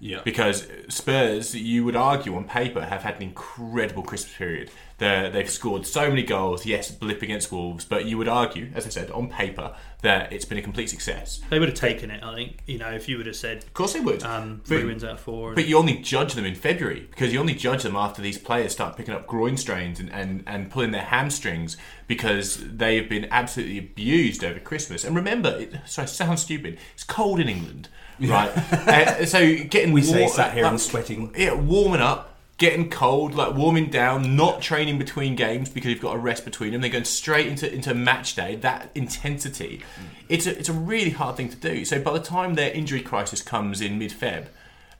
[0.00, 0.22] Yeah.
[0.24, 4.70] Because Spurs, you would argue on paper, have had an incredible Christmas period.
[4.96, 8.86] They're, they've scored so many goals, yes, blip against Wolves, but you would argue, as
[8.86, 11.40] I said, on paper, that it's been a complete success.
[11.50, 12.62] They would have taken it, I think.
[12.66, 14.22] You know, if you would have said Of course they would.
[14.22, 15.54] um, three But- wins out of four.
[15.54, 18.72] But you only judge them in February because you only judge them after these players
[18.72, 23.26] start picking up groin strains and, and, and pulling their hamstrings because they have been
[23.30, 25.04] absolutely abused over Christmas.
[25.04, 26.78] And remember, it, sorry, it sounds stupid.
[26.94, 27.88] It's cold in England,
[28.20, 28.48] right?
[28.72, 31.32] uh, so getting We say sat here uh, and sweating.
[31.36, 36.14] yeah, warming up, getting cold, like warming down, not training between games because you've got
[36.14, 36.80] a rest between them.
[36.80, 38.56] They're going straight into into match day.
[38.56, 39.82] That intensity,
[40.28, 41.84] it's a, it's a really hard thing to do.
[41.84, 44.46] So by the time their injury crisis comes in mid Feb,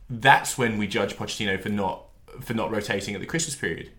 [0.08, 2.04] that's when we judge Pochettino for not
[2.40, 3.90] for not rotating at the Christmas period.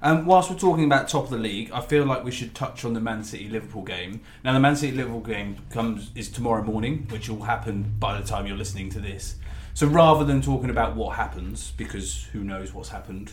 [0.00, 2.84] Um, whilst we're talking about top of the league, I feel like we should touch
[2.84, 4.20] on the Man City Liverpool game.
[4.44, 8.26] Now, the Man City Liverpool game comes is tomorrow morning, which will happen by the
[8.26, 9.36] time you're listening to this.
[9.74, 13.32] So rather than talking about what happens, because who knows what's happened,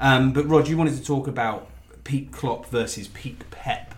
[0.00, 1.68] um, but Rod, you wanted to talk about
[2.04, 3.94] peak Klopp versus peak Pep.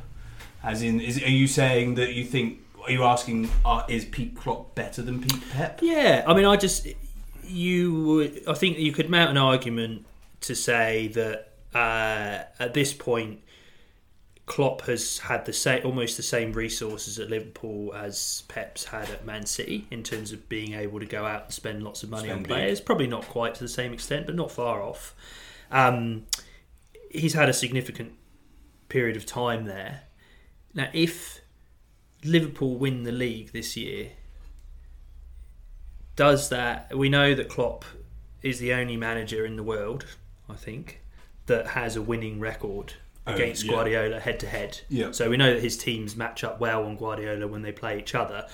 [0.63, 3.51] As in, is, are you saying that you think are you asking?
[3.65, 5.81] Uh, is Pete Klopp better than Pete Pep?
[5.83, 6.87] Yeah, I mean, I just
[7.43, 8.43] you.
[8.47, 10.07] I think you could mount an argument
[10.43, 13.41] to say that uh, at this point,
[14.47, 19.27] Klopp has had the same, almost the same resources at Liverpool as Pep's had at
[19.27, 22.29] Man City in terms of being able to go out and spend lots of money
[22.29, 22.49] Spend on big.
[22.49, 22.81] players.
[22.81, 25.15] Probably not quite to the same extent, but not far off.
[25.71, 26.27] Um,
[27.11, 28.13] he's had a significant
[28.89, 30.03] period of time there.
[30.73, 31.41] Now, if
[32.25, 34.13] Liverpool win the league this year,
[36.15, 36.97] does that?
[36.97, 37.85] We know that Klopp
[38.43, 40.07] is the only manager in the world,
[40.49, 41.01] I think,
[41.47, 42.95] that has a winning record
[43.29, 43.73] Oh, against yeah.
[43.73, 44.81] Guardiola head to head.
[44.89, 45.11] Yeah.
[45.11, 48.15] So we know that his teams match up well on Guardiola when they play each
[48.15, 48.47] other,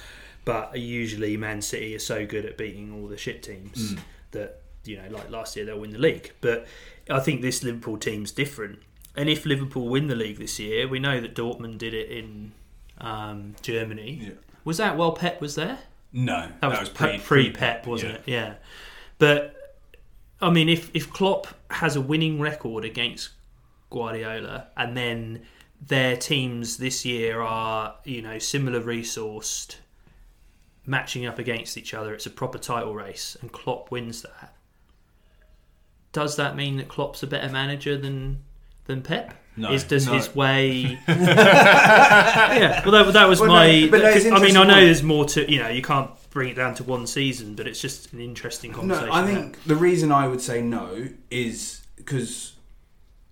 [0.46, 3.96] but usually Man City are so good at beating all the shit teams
[4.30, 6.32] that you know, like last year, they'll win the league.
[6.40, 6.66] But
[7.10, 8.78] I think this Liverpool team's different.
[9.14, 12.52] And if Liverpool win the league this year, we know that Dortmund did it in
[12.98, 14.20] um, Germany.
[14.24, 14.30] Yeah.
[14.64, 15.78] Was that while Pep was there?
[16.12, 18.22] No, That was, pre pre Pep, wasn't it?
[18.26, 18.54] Yeah.
[19.18, 19.61] But
[20.42, 23.30] I mean, if if Klopp has a winning record against
[23.90, 25.42] Guardiola, and then
[25.80, 29.76] their teams this year are you know similar resourced,
[30.84, 34.54] matching up against each other, it's a proper title race, and Klopp wins that.
[36.12, 38.42] Does that mean that Klopp's a better manager than
[38.86, 39.34] than Pep?
[39.56, 40.14] No, Is does no.
[40.14, 40.98] his way?
[41.08, 43.88] yeah, well, that, that was Well, no, my.
[43.90, 44.84] but no, I mean, I know point.
[44.86, 45.68] there's more to you know.
[45.68, 49.08] You can't bring it down to one season, but it's just an interesting conversation.
[49.08, 49.14] No.
[49.14, 52.54] I think the reason I would say no is because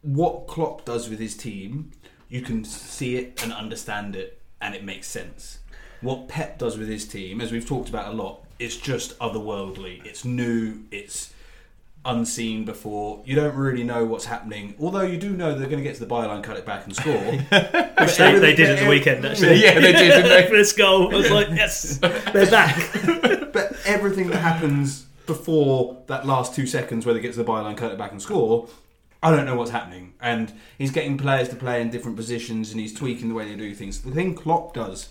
[0.03, 1.93] what Klopp does with his team,
[2.29, 5.59] you can see it and understand it, and it makes sense.
[6.01, 10.05] What Pep does with his team, as we've talked about a lot, it's just otherworldly.
[10.07, 10.81] It's new.
[10.91, 11.33] It's
[12.05, 13.23] unseen before.
[13.25, 14.75] You don't really know what's happening.
[14.81, 16.97] Although you do know they're going to get to the byline, cut it back, and
[16.97, 17.13] score.
[17.21, 19.63] Which they, they did at the weekend actually.
[19.63, 20.49] Yeah, they did, didn't they?
[20.49, 22.77] First goal, I was like, yes, they're back.
[23.53, 27.77] but everything that happens before that last two seconds where they get to the byline,
[27.77, 28.69] cut it back and score,
[29.23, 30.15] I don't know what's happening.
[30.21, 33.57] And he's getting players to play in different positions and he's tweaking the way they
[33.57, 34.01] do things.
[34.01, 35.11] The thing Klopp does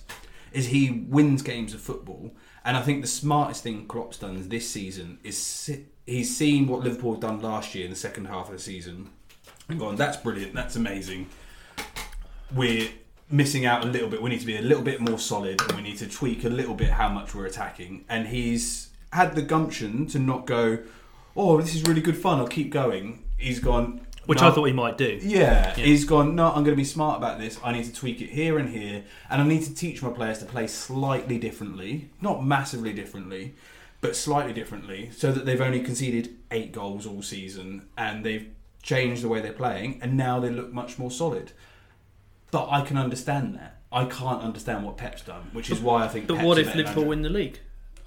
[0.51, 2.31] is he wins games of football.
[2.65, 6.81] And I think the smartest thing Klopp's done this season is si- he's seen what
[6.81, 9.09] Liverpool have done last year in the second half of the season
[9.69, 11.27] and gone, that's brilliant, that's amazing.
[12.53, 12.89] We're
[13.29, 14.21] missing out a little bit.
[14.21, 16.49] We need to be a little bit more solid and we need to tweak a
[16.49, 18.05] little bit how much we're attacking.
[18.09, 20.79] And he's had the gumption to not go,
[21.35, 23.23] oh, this is really good fun, I'll keep going.
[23.37, 25.19] He's gone, Which "No, I thought he might do.
[25.21, 25.85] yeah, Yeah.
[25.85, 26.35] he's gone.
[26.35, 27.59] No, I'm going to be smart about this.
[27.63, 30.39] I need to tweak it here and here, and I need to teach my players
[30.39, 33.53] to play slightly differently, not massively differently,
[34.01, 38.49] but slightly differently, so that they've only conceded eight goals all season, and they've
[38.81, 41.51] changed the way they're playing, and now they look much more solid.
[42.51, 43.81] But I can understand that.
[43.91, 46.27] I can't understand what Pep's done, which is why I think.
[46.27, 47.07] But Pep's what if Liverpool manager.
[47.07, 47.59] win the league?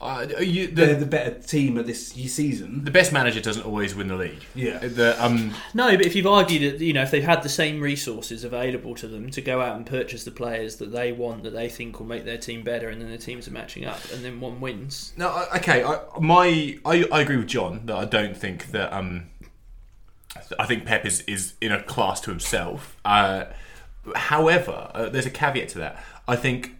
[0.03, 2.85] Uh, you, They're the, the better team at this season.
[2.85, 4.43] the best manager doesn't always win the league.
[4.55, 4.79] Yeah.
[4.79, 7.81] The, um, No, but if you've argued that you know if they've had the same
[7.81, 11.51] resources available to them to go out and purchase the players that they want that
[11.51, 14.25] they think will make their team better, and then the teams are matching up, and
[14.25, 15.13] then one wins.
[15.17, 15.85] No, I- okay.
[15.85, 18.93] I, my, I, I agree with Jon that I don't think that.
[18.93, 19.27] Um,
[20.59, 22.97] I think Pep is, is in a class to himself.
[23.05, 23.45] Uh,
[24.17, 26.03] however, uh, there's a caveat to that.
[26.27, 26.73] I think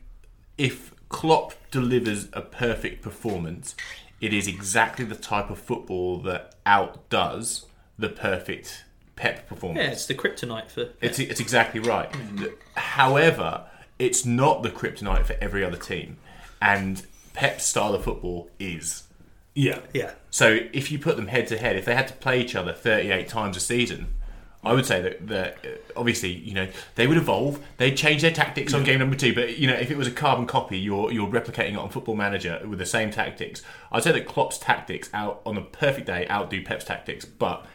[0.57, 3.77] if Klopp delivers a perfect performance,
[4.21, 7.67] it is exactly the type of football that outdoes
[7.99, 9.85] the perfect Pep performance.
[9.85, 10.89] Yeah, it's the kryptonite for.
[11.01, 12.11] It's, it's exactly right.
[12.77, 13.67] However,
[13.99, 16.17] it's not the kryptonite for every other team,
[16.61, 19.05] and Pep's style of football is.
[19.55, 19.81] Yeah.
[19.93, 22.57] Yeah, So if you put them head to head, if they had to play each
[22.57, 24.15] other 38 times a season,
[24.65, 27.65] I would say that, that uh, obviously you know they would evolve.
[27.79, 29.35] They'd change their tactics on game number two.
[29.35, 32.17] But you know if it was a carbon copy, you're you're replicating it on Football
[32.17, 33.63] Manager with the same tactics.
[33.91, 37.25] I'd say that Klopp's tactics out on a perfect day outdo Pep's tactics.
[37.25, 37.67] But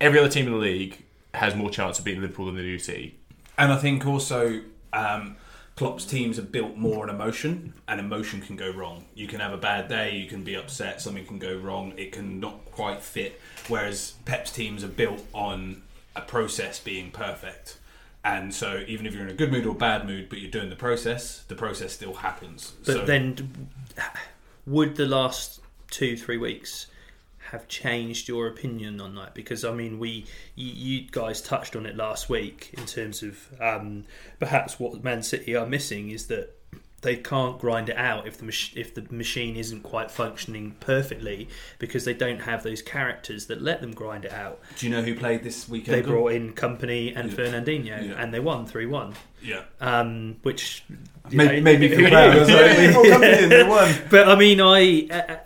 [0.00, 2.78] every other team in the league has more chance of beating Liverpool than they do
[2.78, 3.18] City.
[3.58, 5.36] And I think also um,
[5.76, 9.04] Klopp's teams are built more on emotion, and emotion can go wrong.
[9.14, 12.12] You can have a bad day, you can be upset, something can go wrong, it
[12.12, 13.40] can not quite fit.
[13.68, 15.82] Whereas Pep's teams are built on
[16.16, 17.78] a process being perfect.
[18.24, 20.70] And so even if you're in a good mood or bad mood, but you're doing
[20.70, 22.72] the process, the process still happens.
[22.84, 23.68] but so, then
[24.66, 26.86] would the last two three weeks
[27.50, 29.34] have changed your opinion on that?
[29.34, 30.24] Because I mean, we
[30.54, 34.04] you, you guys touched on it last week in terms of um,
[34.38, 36.54] perhaps what Man City are missing is that
[37.04, 41.48] they can't grind it out if the mach- if the machine isn't quite functioning perfectly
[41.78, 44.58] because they don't have those characters that let them grind it out.
[44.78, 45.96] Do you know who played this weekend?
[45.96, 47.36] They brought in Kompany and Yeah.
[47.36, 48.14] Fernandinho, Yeah.
[48.20, 49.14] and they won three one.
[49.42, 49.62] yeah.
[49.80, 50.82] Um, which
[51.30, 52.30] Made, know, made me feel proud.
[52.30, 55.36] I was like, "Hey, more company and they won." But I mean, I uh, uh,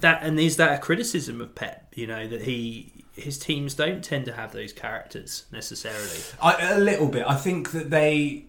[0.00, 1.92] that and is that a criticism of Pep?
[1.96, 6.20] You know that he his teams don't tend to have those characters necessarily.
[6.40, 7.24] I, a little bit.
[7.26, 8.44] I think that they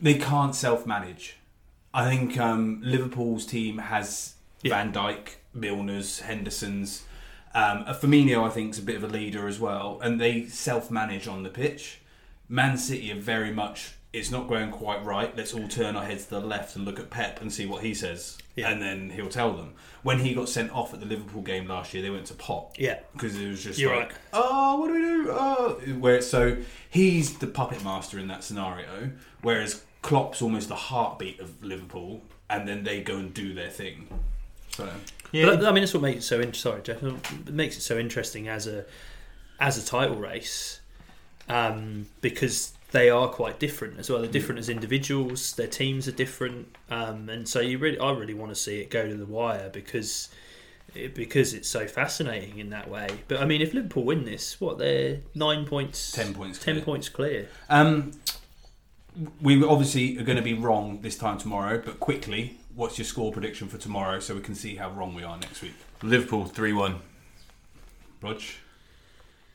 [0.00, 1.36] they can't self manage.
[1.94, 4.70] I think um, Liverpool's team has Yeah.
[4.76, 7.04] Van Dijk, Milner's, Henderson's.
[7.54, 10.46] Um, uh, Firmino, I think, is a bit of a leader as well, and they
[10.46, 12.00] self manage on the pitch.
[12.48, 13.92] Man City are very much.
[14.12, 15.34] It's not going quite right.
[15.36, 17.82] Let's all turn our heads to the left and look at Pep and see what
[17.82, 18.70] he says, Yeah.
[18.70, 19.72] and then he'll tell them.
[20.02, 22.74] When he got sent off at the Liverpool game last year, they went to pot
[22.78, 24.18] Yeah, because it was just You're like, right.
[24.34, 25.30] oh, what do we do?
[25.30, 26.56] Oh, where so
[26.90, 32.68] he's the puppet master in that scenario, whereas Klopp's almost the heartbeat of Liverpool, and
[32.68, 34.08] then they go and do their thing.
[34.70, 34.88] So
[35.30, 36.40] Yeah, but, I mean that's what makes it so.
[36.40, 37.02] In- sorry, Jeff.
[37.02, 38.84] It makes it so interesting as a
[39.60, 40.80] as a title race
[41.48, 44.20] um, because they are quite different as well.
[44.20, 45.54] They're different as individuals.
[45.54, 48.90] Their teams are different, um, and so you really, I really want to see it
[48.90, 50.28] go to the wire because
[50.94, 53.08] it, because it's so fascinating in that way.
[53.28, 56.58] But I mean, if Liverpool win this, what they're nine points, ten points.
[56.58, 56.84] ten clear.
[56.84, 57.48] points clear.
[57.70, 58.12] Um,
[59.40, 63.32] we obviously are going to be wrong this time tomorrow, but quickly, what's your score
[63.32, 65.74] prediction for tomorrow so we can see how wrong we are next week?
[66.02, 67.00] Liverpool three one.
[68.20, 68.40] Rog?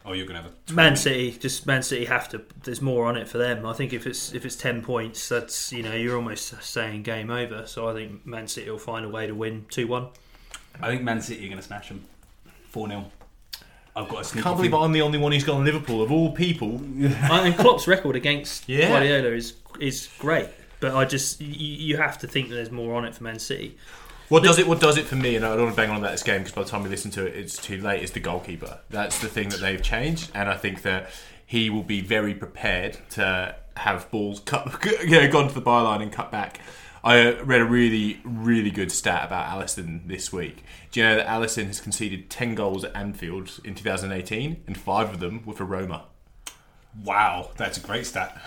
[0.05, 2.41] Oh, you're going to have a Man City, just Man City have to.
[2.63, 3.65] There's more on it for them.
[3.65, 7.29] I think if it's if it's ten points, that's you know you're almost saying game
[7.29, 7.65] over.
[7.67, 10.07] So I think Man City will find a way to win two one.
[10.81, 12.05] I think Man City are going to smash them.
[12.69, 13.11] 4 0.
[13.97, 16.31] I've got a sneaky Can't believe I'm the only one who's gone Liverpool of all
[16.31, 16.75] people.
[16.99, 18.89] and Klopp's record against Yeah.
[18.89, 22.95] Guardiola is is great, but I just you, you have to think that there's more
[22.95, 23.75] on it for Man City.
[24.29, 24.67] What does it?
[24.67, 25.35] What does it for me?
[25.35, 26.89] And I don't want to bang on about this game because by the time we
[26.89, 28.03] listen to it, it's too late.
[28.03, 28.79] Is the goalkeeper?
[28.89, 31.09] That's the thing that they've changed, and I think that
[31.45, 36.01] he will be very prepared to have balls cut, you know, gone to the byline
[36.01, 36.59] and cut back.
[37.07, 40.65] I uh, read a really, really good stat about Alisson this week.
[40.91, 45.13] Do you know that Alisson has conceded ten goals at Anfield in 2018, and five
[45.13, 46.03] of them were for Roma?
[47.05, 48.31] Wow, that's a great stat.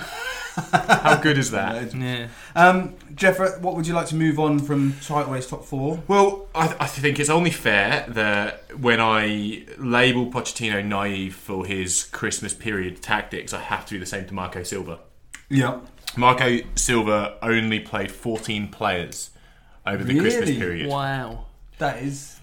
[0.72, 1.94] How good is that?
[2.00, 6.02] Yeah, Um, Jeff, what would you like to move on from title top four?
[6.06, 12.04] Well, I, I think it's only fair that when I label Pochettino naive for his
[12.04, 14.98] Christmas period tactics, I have to do the same to Marco Silva.
[15.48, 15.80] Yeah.
[16.16, 19.30] Marco Silva only played 14 players
[19.86, 20.88] over the Christmas period.
[20.88, 21.46] wow.
[21.78, 22.38] That is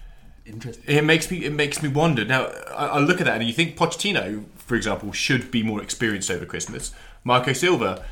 [0.46, 0.84] interesting.
[0.86, 2.24] It makes me it makes me wonder.
[2.24, 5.82] Now I, I look at that and you think Pochettino, for example, should be more
[5.82, 6.92] experienced over Christmas.
[7.24, 8.04] Marco Silva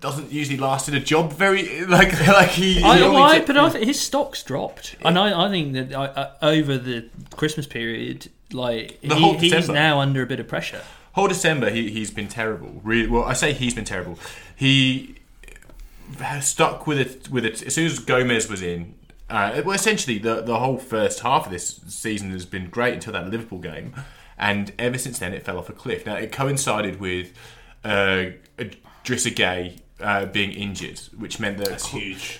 [0.00, 2.74] doesn't usually last in a job very like like he.
[2.74, 5.74] he I, only I, took- but I think his stocks dropped, and I, I think
[5.74, 9.74] that I, uh, over the Christmas period, like The he, whole he's December.
[9.74, 10.82] now under a bit of pressure.
[11.16, 12.78] Whole December he he's been terrible.
[12.84, 14.18] Really, well, I say he's been terrible.
[14.54, 15.16] He
[16.42, 18.94] stuck with it with it as soon as Gomes was in.
[19.30, 23.14] Uh, well, essentially the the whole first half of this season has been great until
[23.14, 23.94] that Liverpool game,
[24.36, 26.04] and ever since then it fell off a cliff.
[26.04, 27.32] Now it coincided with
[27.82, 28.32] uh,
[29.02, 31.78] Drissa Gueye uh, being injured, which meant that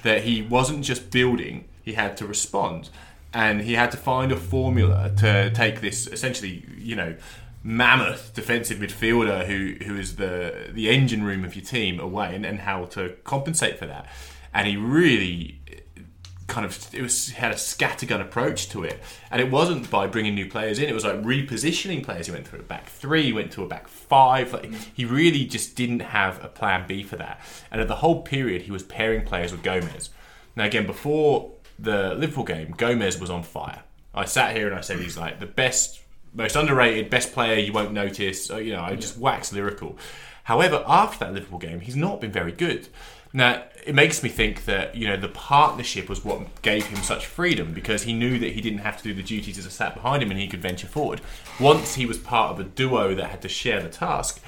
[0.03, 2.91] that he wasn't just building; he had to respond,
[3.33, 7.17] and he had to find a formula to take this essentially, you know,
[7.67, 12.47] mammoth defensive midfielder who who is the the engine room of your team away, and,
[12.47, 14.07] and how to compensate for that.
[14.55, 16.03] And he really uh,
[16.47, 19.01] kind of it was had a scattergun approach to it,
[19.33, 20.89] and it wasn't by bringing new players in.
[20.89, 22.27] It was like repositioning players.
[22.27, 24.53] He went through a back three, went to a back five.
[24.53, 24.87] Like mm.
[24.95, 27.41] he really just didn't have a plan B for that.
[27.73, 30.11] And at the whole period, he was pairing players with Gomes.
[30.55, 31.51] Now again, before
[31.81, 33.83] the Liverpool game, Gomes was on fire.
[34.15, 36.01] I sat here and I said he's like the best,
[36.37, 38.51] most underrated, best player you won't notice.
[38.51, 39.99] You know, I just wax lyrical.
[40.45, 42.89] However, after that Liverpool game, he's not been very good.
[43.33, 47.27] Now, it makes me think that, you know, the partnership was what gave him such
[47.27, 49.95] freedom because he knew that he didn't have to do the duties as a sat
[49.95, 51.21] behind him and he could venture forward.
[51.59, 54.41] Once he was part of a duo that had to share the task,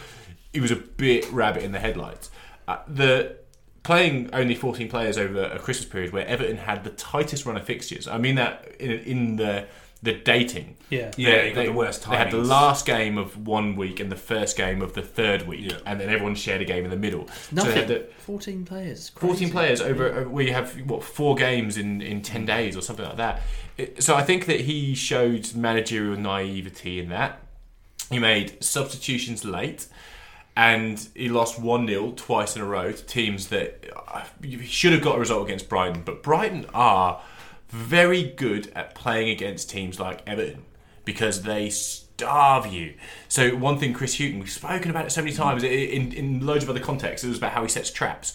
[0.53, 2.31] he was a bit rabbit in the headlights.
[2.67, 3.37] Uh, the
[3.83, 7.65] playing only 14 players over a Christmas period where Everton had the tightest run of
[7.65, 8.07] fixtures.
[8.07, 9.67] I mean that in, in the
[10.03, 10.77] the dating.
[10.91, 11.11] Yeah.
[11.17, 14.17] Yeah, you got the worst They had the last game of one week and the
[14.17, 15.79] first game of the third week, Yeah.
[15.85, 17.27] and then everyone shared a game in the middle.
[17.29, 17.73] So Nothing.
[17.73, 19.09] they had the 14 players.
[19.11, 22.81] 14 players over, over where you have what four games in, in 10 days or
[22.81, 23.43] something like that.
[23.77, 27.41] It, so I think that he showed managerial naivety in that.
[28.11, 29.87] He made substitutions late,
[30.57, 34.93] and he lost 1 0 twice in a row to teams that uh, he should
[34.93, 36.03] have got a result against Brighton.
[36.05, 37.21] But Brighton are
[37.69, 40.65] very good at playing against teams like Everton
[41.05, 42.95] because they starve you.
[43.29, 46.65] So, one thing, Chris Hughton, we've spoken about it so many times in, in loads
[46.65, 48.35] of other contexts, it was about how he sets traps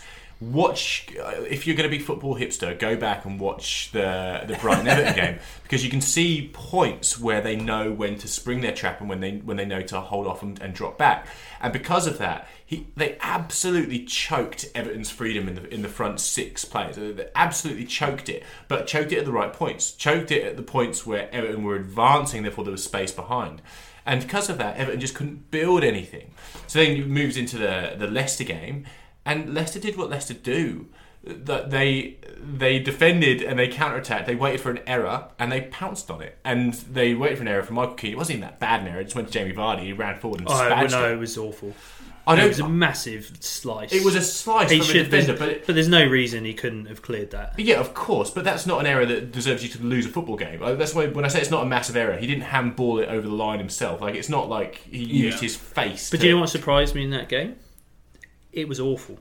[0.51, 1.08] watch
[1.49, 5.15] if you're going to be football hipster go back and watch the the Brighton Everton
[5.23, 9.10] game because you can see points where they know when to spring their trap and
[9.10, 11.27] when they when they know to hold off and, and drop back.
[11.62, 16.19] And because of that he they absolutely choked Everton's freedom in the in the front
[16.19, 16.95] six players.
[16.95, 19.91] They absolutely choked it but choked it at the right points.
[19.91, 23.62] Choked it at the points where Everton were advancing therefore there was space behind.
[24.06, 26.32] And because of that Everton just couldn't build anything.
[26.67, 28.86] So then it moves into the the Leicester game
[29.25, 30.88] and Leicester did what Leicester do.
[31.25, 34.25] That they they defended and they counterattacked.
[34.25, 36.38] They waited for an error and they pounced on it.
[36.43, 38.12] And they waited for an error from Michael Keane.
[38.12, 38.99] It wasn't even that bad an error.
[38.99, 39.83] It just went to Jamie Vardy.
[39.83, 41.13] He ran forward and Oh, spatched no, it.
[41.13, 41.73] it was awful.
[42.27, 43.93] I know it was a massive slice.
[43.93, 46.53] it was a slice He from a defender, but it, but there's no reason he
[46.53, 47.57] couldn't have cleared that.
[47.57, 48.29] yeah, of course.
[48.29, 50.59] But that's not an error that deserves you to lose a football game.
[50.62, 53.07] Like, That's why when I say it's not a massive error, he didn't handball it
[53.09, 54.01] over the line himself.
[54.01, 55.41] Like it's not like he used Yeah.
[55.41, 56.09] his face.
[56.12, 57.55] But to, do you know what surprised me in that game?
[58.53, 59.17] It was awful.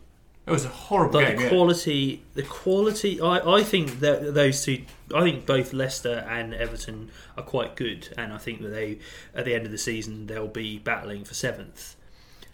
[0.47, 1.37] It was a horrible Like game.
[1.37, 1.49] the yeah.
[1.51, 3.21] quality, the quality.
[3.21, 4.85] I, I think that those two.
[5.14, 8.99] I think both Leicester and Everton are quite good, and I think that they,
[9.35, 11.95] at the end of the season, they'll be battling for seventh.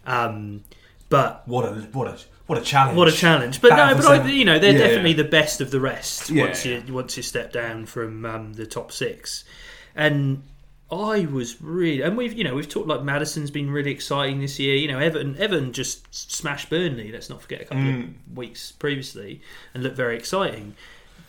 [0.06, 0.64] Um,
[1.08, 2.96] but What a what a what a challenge!
[2.98, 3.60] what a challenge!
[3.62, 5.16] But Battle no, but I, you know they're Yeah, definitely yeah.
[5.22, 6.80] the best of the rest Yeah, once yeah.
[6.86, 9.44] you once you step down from um, the top six,
[9.96, 10.42] and
[10.90, 14.58] I was really and we've you know we've talked like Maddison's been really exciting this
[14.58, 14.74] year.
[14.76, 17.12] You know Everton Everton just smashed Burnley.
[17.12, 18.08] Let's not forget a couple Mm.
[18.30, 19.40] of weeks previously
[19.74, 20.74] and looked very exciting.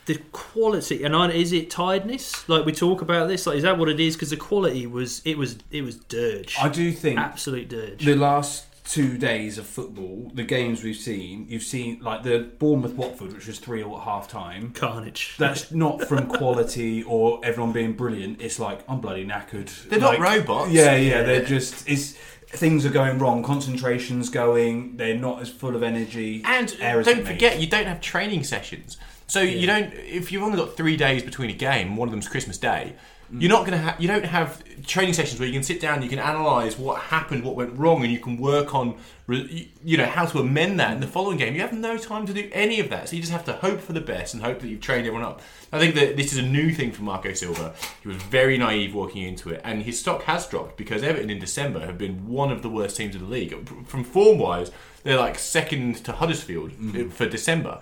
[0.06, 2.48] The quality and I, is it tiredness?
[2.48, 4.16] Like we talk about this, like is that what it is?
[4.16, 8.04] Because the quality was it was it was dirge, I do think absolute dirge.
[8.04, 12.94] the last two days of football, the games we've seen, you've seen like the Bournemouth
[12.94, 14.72] Watford, which was three 0 at half time.
[14.72, 15.36] Carnage.
[15.38, 18.40] That's not from quality or everyone being brilliant.
[18.40, 19.88] It's like I'm bloody knackered.
[19.88, 20.72] They're not robots.
[20.72, 21.22] Yeah, yeah.
[21.22, 22.12] They're just it's
[22.48, 23.44] things are going wrong.
[23.44, 24.96] Concentration's going.
[24.96, 26.42] They're not as full of energy.
[26.44, 27.28] And errors don't are made.
[27.28, 28.96] forget, you don't have training sessions.
[29.28, 29.94] So you don't.
[29.94, 32.96] If you've only got three days between a game, one of them's Christmas Day.
[33.32, 33.40] Mm.
[33.42, 34.00] You're not going to have.
[34.00, 37.44] You don't have training sessions where you can sit down, you can analyse what happened,
[37.44, 38.96] what went wrong, and you can work on,
[39.28, 41.54] re- you know, how to amend that in the following game.
[41.54, 43.08] You have no time to do any of that.
[43.08, 45.22] So you just have to hope for the best and hope that you've trained everyone
[45.22, 45.40] up.
[45.72, 47.74] I think that this is a new thing for Marco Silva.
[48.02, 51.38] He was very naive walking into it, and his stock has dropped because Everton in
[51.38, 53.68] December have been one of the worst teams in the league.
[53.86, 54.72] From form wise,
[55.04, 57.10] they're like second to Huddersfield Mm-hmm.
[57.10, 57.80] for December.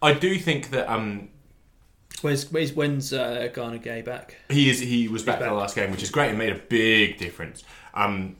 [0.00, 1.28] I do think that um,
[2.22, 4.36] Where's, where's when's uh, Gana Gueye back?
[4.48, 5.50] he is he was back, for back.
[5.50, 7.64] the last game, which is great and made a big difference.
[7.94, 8.36] Um,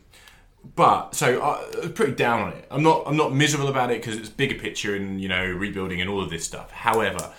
[0.74, 2.66] but so I I was pretty down on it.
[2.70, 6.00] I'm not I'm not miserable about it because it's bigger picture and you know rebuilding
[6.00, 6.70] and all of this stuff.
[6.70, 7.32] However,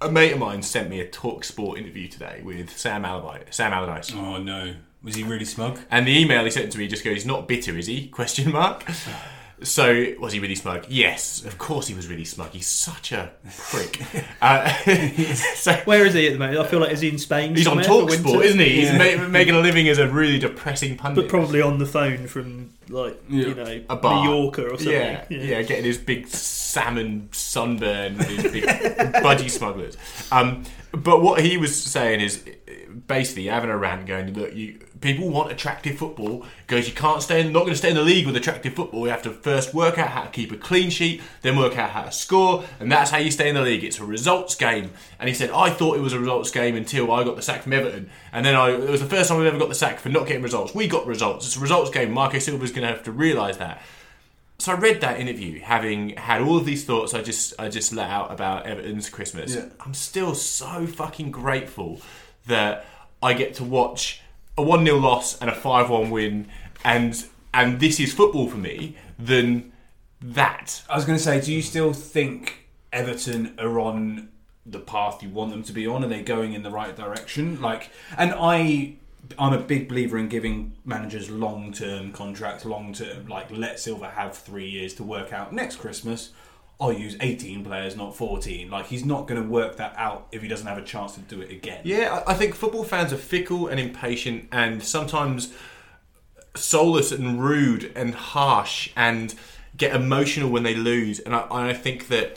[0.00, 3.54] a mate of mine sent me a Talk Sport interview today with Sam Allardyce.
[3.54, 4.14] Sam Allardyce.
[4.14, 5.80] Oh no, was he really smug?
[5.90, 8.52] And the email he sent to me just goes, "He's not bitter, is he?" Question
[8.52, 8.84] mark.
[9.62, 10.86] So was he really smug?
[10.88, 12.50] Yes, of course he was really smug.
[12.50, 13.32] He's such a
[13.70, 14.00] prick.
[14.42, 14.72] uh,
[15.56, 16.58] so Where is he at the moment?
[16.58, 17.56] I feel like is he in Spain?
[17.56, 18.80] he's on somewhere for Talksport, isn't he?
[18.86, 21.24] He's ma- making a living as a really depressing pundit.
[21.24, 24.24] But probably on the phone from like you know A bar.
[24.24, 24.92] Mallorca or something.
[24.92, 29.96] Yeah, yeah, getting his big salmon sunburn with his big budgie smugglers.
[30.30, 32.44] Um, but what he was saying is
[33.06, 37.40] basically having a rant going, look, you people want attractive football because you can't stay
[37.40, 39.04] in, not going to stay in the league with attractive football.
[39.04, 41.90] You have to first work out how to keep a clean sheet, then work out
[41.90, 43.84] how to score, and that's how you stay in the league.
[43.84, 44.90] It's a results game.
[45.18, 47.62] And he said, I thought it was a results game until I got the sack
[47.62, 49.98] from Everton, and then I it was the first time I've ever got the sack
[49.98, 50.74] for not getting results.
[50.74, 51.46] We got results.
[51.46, 52.12] It's a results game.
[52.12, 53.82] Marco Silva's going to have to realise that.
[54.60, 57.92] So I read that interview, having had all of these thoughts I just I just
[57.92, 59.54] let out about Everton's Christmas.
[59.54, 59.66] Yeah.
[59.80, 62.00] I'm still so fucking grateful
[62.46, 62.84] that
[63.22, 64.20] I get to watch
[64.58, 66.48] a one 0 loss and a five one win,
[66.84, 68.96] and and this is football for me.
[69.18, 69.72] Than
[70.20, 70.82] that.
[70.88, 74.28] I was going to say, do you still think Everton are on
[74.66, 76.04] the path you want them to be on?
[76.04, 77.60] Are they going in the right direction?
[77.60, 78.96] Like, and I,
[79.38, 83.28] I'm a big believer in giving managers long-term contracts, long-term.
[83.28, 85.52] Like, let Silva have three years to work out.
[85.52, 86.30] Next Christmas,
[86.80, 88.70] Oh, I'll use 18 players, not 14.
[88.70, 91.20] Like, he's not going to work that out if he doesn't have a chance to
[91.20, 91.80] do it again.
[91.84, 95.52] Yeah, I I think football fans are fickle and impatient, and sometimes
[96.54, 99.34] soulless and rude and harsh, and
[99.76, 101.18] get emotional when they lose.
[101.18, 102.36] And I, I think that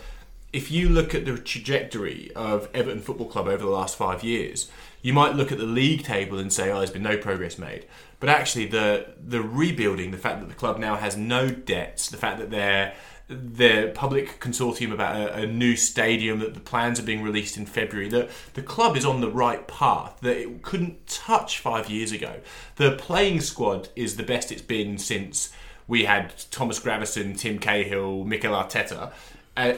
[0.52, 4.70] if you look at the trajectory of Everton Football Club over the last five years,
[5.02, 7.86] you might look at the league table and say, "Oh, there's been no progress made."
[8.20, 12.18] But actually, the the rebuilding, the fact that the club now has no debts, the
[12.18, 12.94] fact that they're
[13.32, 17.66] the public consortium about a, a, new stadium that the plans are being released in
[17.66, 22.12] February that the club is on the right path that it couldn't touch five years
[22.12, 22.40] ago.
[22.76, 25.54] The playing squad is the best it's been since
[25.88, 29.12] we had Thomas Gravesen Tim Cahill Mikel Arteta.
[29.56, 29.74] Uh,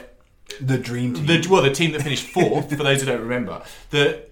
[0.60, 1.26] the dream team.
[1.26, 3.62] the well the team that finished fourth for those who don't remember.
[3.90, 4.24] The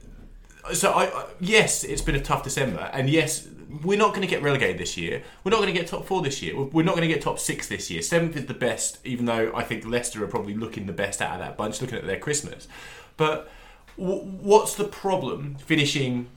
[0.72, 3.48] so I, I yes it's been a tough December and yes
[3.82, 5.22] we're not going to get relegated this year.
[5.44, 6.60] We're not going to get top four this year.
[6.60, 8.02] We're not going to get top six this year.
[8.02, 11.34] Seventh is the best, even though I think Leicester are probably looking the best out
[11.34, 12.68] of that bunch, looking at their Christmas.
[13.16, 13.50] But
[13.98, 16.28] w- what's the problem finishing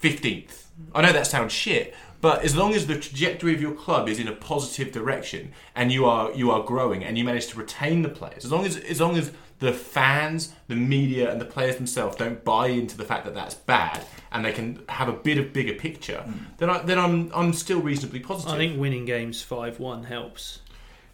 [0.00, 0.64] 15th?
[0.94, 4.18] I know that sounds shit, but as long as the trajectory of your club is
[4.18, 8.02] in a positive direction and you are you are growing and you manage to retain
[8.02, 9.32] the players, as long as as long as
[9.62, 13.54] the fans, the media, and the players themselves don't buy into the fact that that's
[13.54, 16.34] bad, and they can have a bit of bigger picture, mm.
[16.58, 18.54] then I, then I'm I'm still reasonably positive.
[18.54, 20.58] I think winning games five one helps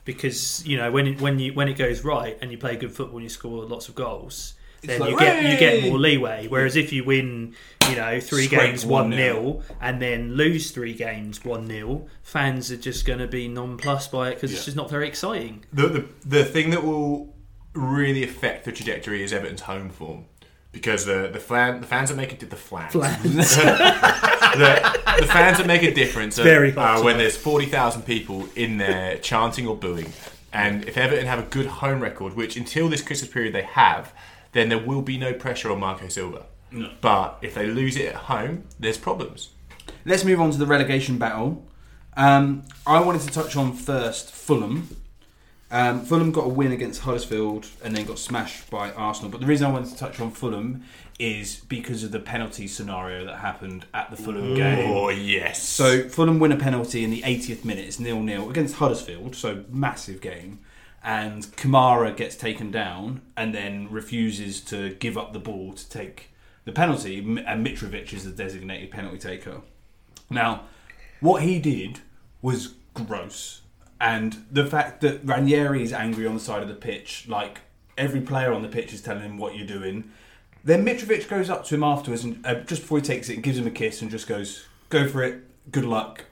[0.07, 2.91] because you know when it, when you when it goes right and you play good
[2.91, 4.55] football and you score lots of goals.
[4.81, 6.47] then like, you get you get more leeway.
[6.49, 7.55] Whereas if you win,
[7.91, 12.73] you know, three Scrape games one 0 and then lose three games one 0 fans
[12.73, 14.57] are just going to be nonplussed by it because yeah.
[14.57, 15.67] it's just not very exciting.
[15.71, 17.35] The, the the thing that will
[17.79, 20.24] really affect the trajectory is Everton's home form
[20.72, 22.93] because the the, flan, the fans that make it did the flans.
[22.93, 23.01] the,
[25.20, 29.18] the, fans that make a difference are, uh, when there's forty thousand people in there
[29.18, 30.12] chanting or booing.
[30.53, 34.12] And if Everton have a good home record, which until this Christmas period they have,
[34.53, 36.47] then there will be no pressure on Marco Silva.
[36.70, 36.91] No.
[37.01, 39.51] But if they lose it at home, there's problems.
[40.05, 41.66] Let's move on to the relegation battle.
[42.16, 44.97] Um, I wanted to touch on first Fulham
[45.71, 49.31] um, Fulham got a win against Huddersfield and then got smashed by Arsenal.
[49.31, 50.83] But the reason I wanted to touch on Fulham
[51.19, 54.91] is because of the penalty scenario that happened at the Fulham game.
[54.91, 55.62] Oh, yes.
[55.62, 57.85] So Fulham win a penalty in the 80th minute.
[57.85, 60.61] It's nil nil against Huddersfield, so massive game.
[61.03, 66.31] And Kamara gets taken down and then refuses to give up the ball to take
[66.64, 67.19] the penalty.
[67.19, 69.61] And Mitrovic is the designated penalty taker.
[70.31, 70.62] Now,
[71.21, 72.01] what he did
[72.41, 73.62] was gross
[74.01, 77.61] and the fact that Ranieri is angry on the side of the pitch, like
[77.97, 80.11] every player on the pitch is telling him what you're doing.
[80.65, 83.43] Then Mitrovic goes up to him afterwards and uh, just before he takes it and
[83.43, 86.25] gives him a kiss and just goes, "Go for it, good luck."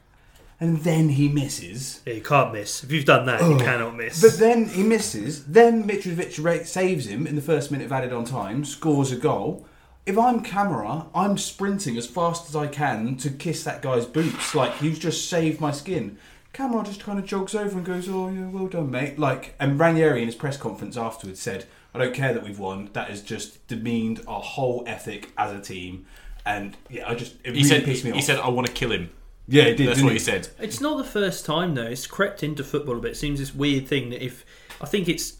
[0.59, 2.01] And then he misses.
[2.07, 2.83] Yeah, you can't miss.
[2.83, 3.51] If you've done that, oh.
[3.51, 4.23] you cannot miss.
[4.23, 5.45] But then he misses.
[5.45, 9.67] Then Mitrovic saves him in the first minute of added on time, scores a goal.
[10.07, 14.55] If I'm Kamara, I'm sprinting as fast as I can to kiss that guy's boots.
[14.55, 16.17] Like, he's just saved my skin.
[16.57, 19.79] Kamara just kind of jogs over and goes, "Oh yeah, well done, mate." Like, and
[19.79, 22.89] Ranieri in his press conference afterwards said, "I don't care that we've won.
[22.95, 26.07] That has just demeaned our whole ethic as a team."
[26.47, 28.25] And yeah, I just it he really said pissed me he off.
[28.25, 29.11] said, "I want to kill him."
[29.49, 29.89] Yeah, it did.
[29.89, 30.15] That's what he?
[30.15, 30.49] he said.
[30.59, 31.83] It's not the first time though.
[31.83, 33.13] It's crept into football a bit.
[33.13, 34.45] It seems this weird thing that if
[34.81, 35.35] I think it's,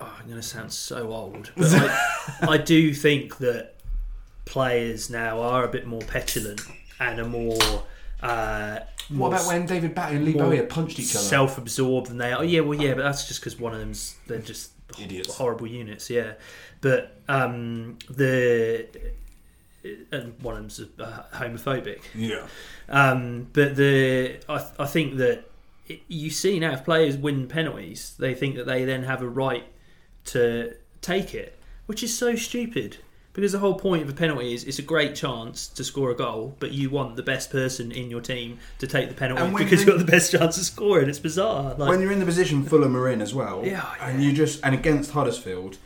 [0.00, 3.74] oh, I'm going to sound so old, but I, I do think that
[4.44, 6.62] players now are a bit more petulant
[7.00, 7.82] and are more.
[8.22, 8.78] Uh,
[9.18, 11.24] what about when David Batty and Lee Bowyer punched each other?
[11.24, 12.40] Self-absorbed than they are.
[12.40, 15.66] Oh yeah, well yeah, but that's just because one of them's they're just idiots, horrible
[15.66, 16.10] units.
[16.10, 16.34] Yeah,
[16.80, 18.86] but um, the
[20.10, 22.00] and one of them's uh, homophobic.
[22.14, 22.46] Yeah.
[22.88, 25.44] Um, but the I, I think that
[25.86, 29.28] it, you see now if players win penalties, they think that they then have a
[29.28, 29.64] right
[30.26, 32.98] to take it, which is so stupid
[33.32, 36.14] because the whole point of a penalty is it's a great chance to score a
[36.14, 39.80] goal, but you want the best person in your team to take the penalty because
[39.80, 41.08] you've got the best chance of scoring.
[41.08, 41.74] It's bizarre.
[41.74, 44.08] Like, when you're in the position Fulham are in as well, yeah, oh, yeah.
[44.08, 45.78] and you just and against Huddersfield.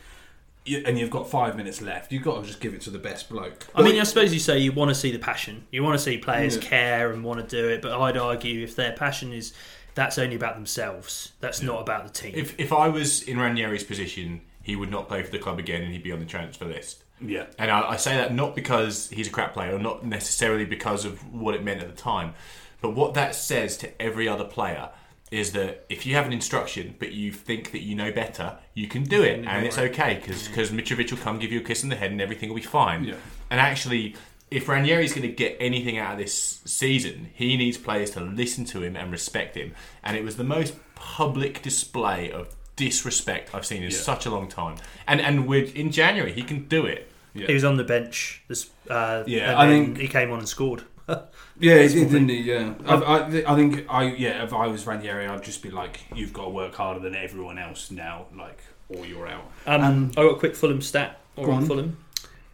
[0.65, 2.11] You, and you've got five minutes left.
[2.11, 3.67] You've got to just give it to the best bloke.
[3.73, 5.65] I mean, I suppose you say you want to see the passion.
[5.71, 6.61] You want to see players yeah.
[6.61, 7.81] care and want to do it.
[7.81, 9.53] But I'd argue if their passion is
[9.95, 11.31] that's only about themselves.
[11.39, 11.67] That's yeah.
[11.67, 12.33] not about the team.
[12.35, 15.83] If if I was in Ranieri's position, he would not play for the club again,
[15.83, 17.03] and he'd be on the transfer list.
[17.19, 17.47] Yeah.
[17.57, 21.05] And I, I, say that not because he's a crap player, or not necessarily because
[21.05, 22.33] of what it meant at the time,
[22.81, 24.89] but what that says to every other player
[25.29, 28.87] is that if you have an instruction but you think that you know better, you
[28.87, 31.83] can do it, and it's okay because because Mitrovic will come give you a kiss
[31.83, 33.03] on the head and everything will be fine.
[33.03, 33.15] Yeah.
[33.49, 34.15] And actually,
[34.49, 38.63] if Ranieri's going to get anything out of this season, he needs players to listen
[38.65, 39.73] to him and respect him.
[40.03, 43.97] And it was the most public display of disrespect I've seen in yeah.
[43.97, 44.77] such a long time.
[45.05, 47.11] And and we're in January, he can do it.
[47.33, 47.47] Yeah.
[47.47, 48.41] He was on the bench.
[48.47, 50.83] This, uh, yeah, I think he came on and scored.
[51.07, 52.41] yeah, he did, didn't he?
[52.41, 54.43] Yeah, I, I, I, think I yeah.
[54.43, 57.59] If I was Ranieri, I'd just be like, "You've got to work harder than everyone
[57.59, 58.59] else now, like,
[58.89, 61.19] or you're out." Um, um I got a quick Fulham stat.
[61.35, 61.97] Or on Fulham,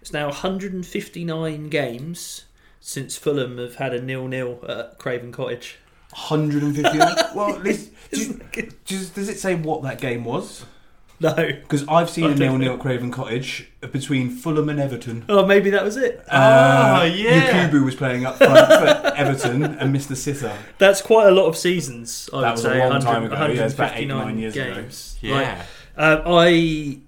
[0.01, 2.43] it's now 159 games
[2.81, 5.77] since Fulham have had a nil-nil at Craven Cottage.
[6.13, 6.97] 150.
[7.35, 8.39] well, at least, do,
[8.85, 10.65] does, does it say what that game was?
[11.19, 11.33] No.
[11.33, 15.23] Because I've seen a nil nil at Craven Cottage between Fulham and Everton.
[15.29, 16.23] Oh, maybe that was it.
[16.29, 17.69] Ah, yeah.
[17.69, 20.15] Yakubu was playing up front for Everton and Mr.
[20.17, 20.51] Sitter.
[20.79, 22.29] That's quite a lot of seasons.
[22.33, 23.35] I That would was a say long time ago.
[23.35, 24.73] Yeah, it's about eight, 159 nine years ago.
[24.75, 25.17] games.
[25.21, 25.35] Yeah.
[25.95, 26.99] Like, um, I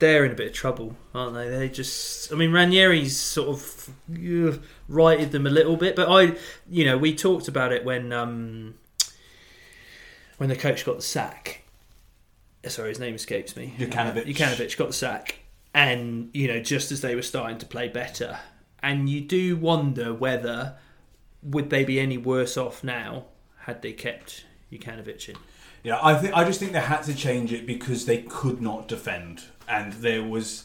[0.00, 1.48] they're in a bit of trouble, aren't they?
[1.48, 6.36] They just, I mean, Ranieri's sort of uh, righted them a little bit, but I,
[6.68, 8.74] you know, we talked about it when um,
[10.38, 11.62] when the coach got the sack.
[12.66, 13.74] Sorry, his name escapes me.
[13.78, 14.26] Jokanovic.
[14.26, 15.38] Jokanovic got the sack,
[15.72, 18.38] and you know, just as they were starting to play better,
[18.82, 20.76] and you do wonder whether
[21.42, 23.24] would they be any worse off now
[23.60, 25.36] had they kept Jokanovic in.
[25.82, 28.88] Yeah, I think I just think they had to change it because they could not
[28.88, 30.64] defend, and there was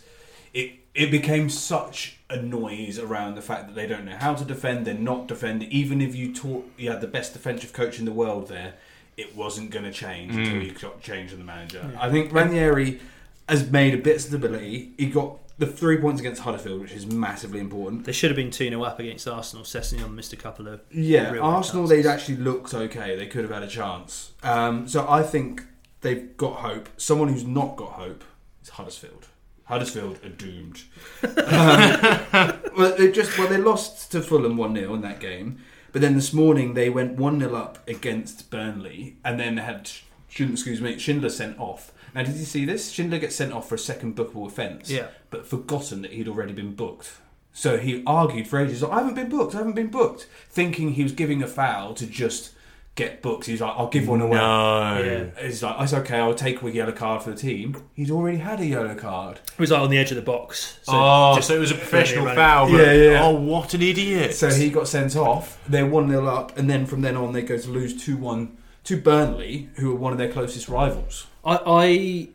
[0.54, 0.74] it.
[0.94, 4.88] It became such a noise around the fact that they don't know how to defend.
[4.88, 5.70] They're not defending.
[5.70, 8.76] Even if you taught, you had the best defensive coach in the world there,
[9.18, 11.98] it wasn't going to change until you got change in the manager.
[12.00, 13.02] I think Ranieri
[13.48, 14.94] has made a bit of stability.
[14.98, 18.06] He got the three points against Huddersfield, which is massively important.
[18.06, 19.64] They should have been 2 0 up against Arsenal.
[19.66, 20.82] Sessegnon missed a couple of.
[20.92, 23.16] Yeah, real Arsenal, they'd actually looked okay.
[23.16, 24.32] They could have had a chance.
[24.44, 25.64] Um, so I think
[26.02, 26.90] they've got hope.
[26.98, 28.24] Someone who's not got hope
[28.66, 29.28] is Huddersfield.
[29.66, 30.84] Huddersfield are doomed.
[31.24, 35.60] um, well, they just well they lost to Fulham one 0 in that game,
[35.92, 39.90] but then this morning they went one 0 up against Burnley, and then had
[40.30, 41.92] Schindler, excuse me Schindler sent off.
[42.14, 42.92] Now, did you see this?
[42.92, 45.08] Schindler gets sent off for a second bookable offence, Yeah.
[45.32, 47.12] but forgotten that he'd already been booked.
[47.52, 48.84] So he argued for ages.
[48.84, 49.54] I haven't been booked.
[49.56, 52.52] I haven't been booked, thinking he was giving a foul to just
[52.96, 53.46] get books.
[53.46, 54.38] He's like, I'll give one away.
[54.38, 55.04] No.
[55.38, 55.46] Yeah.
[55.46, 56.18] He's like, it's okay.
[56.18, 57.84] I'll take a yellow card for the team.
[57.94, 59.40] He's already had a yellow card.
[59.54, 60.80] It was like on the edge of the box.
[60.84, 62.72] So oh, just so it was a professional foul.
[62.72, 63.24] But, Yeah, yeah.
[63.24, 64.34] Oh, what an idiot!
[64.34, 65.62] So he got sent off.
[65.68, 68.58] They're one 0 up, and then from then on they go to lose two one
[68.86, 71.28] to Burnley, who are one of their closest rivals.
[71.44, 72.30] I, I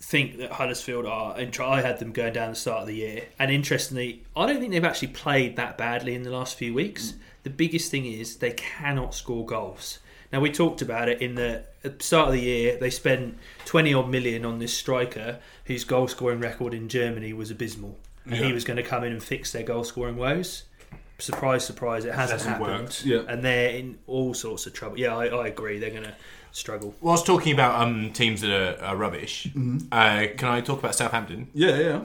[0.00, 1.38] think that Huddersfield are.
[1.38, 4.58] And I had them going down the start of the year, and interestingly, I don't
[4.58, 7.14] think they've actually played that badly in the last few weeks.
[7.42, 9.98] The biggest thing is they cannot score goals.
[10.32, 12.78] Now we talked about it in the at the start of the year.
[12.78, 17.50] They spent twenty odd million on this striker whose goal scoring record in Germany was
[17.50, 20.64] abysmal, and he was going to come in and fix their goal scoring woes.
[21.18, 22.04] Surprise, surprise!
[22.04, 23.22] It hasn't, Hasn't happened, worked, yeah.
[23.28, 24.98] and they're in all sorts of trouble.
[24.98, 25.78] Yeah, I, I agree.
[25.78, 26.14] They're going to
[26.50, 26.94] struggle.
[27.00, 29.48] Whilst talking about um, teams that are, are rubbish,
[29.92, 31.48] uh, can I talk about Southampton?
[31.54, 32.00] Yeah, yeah.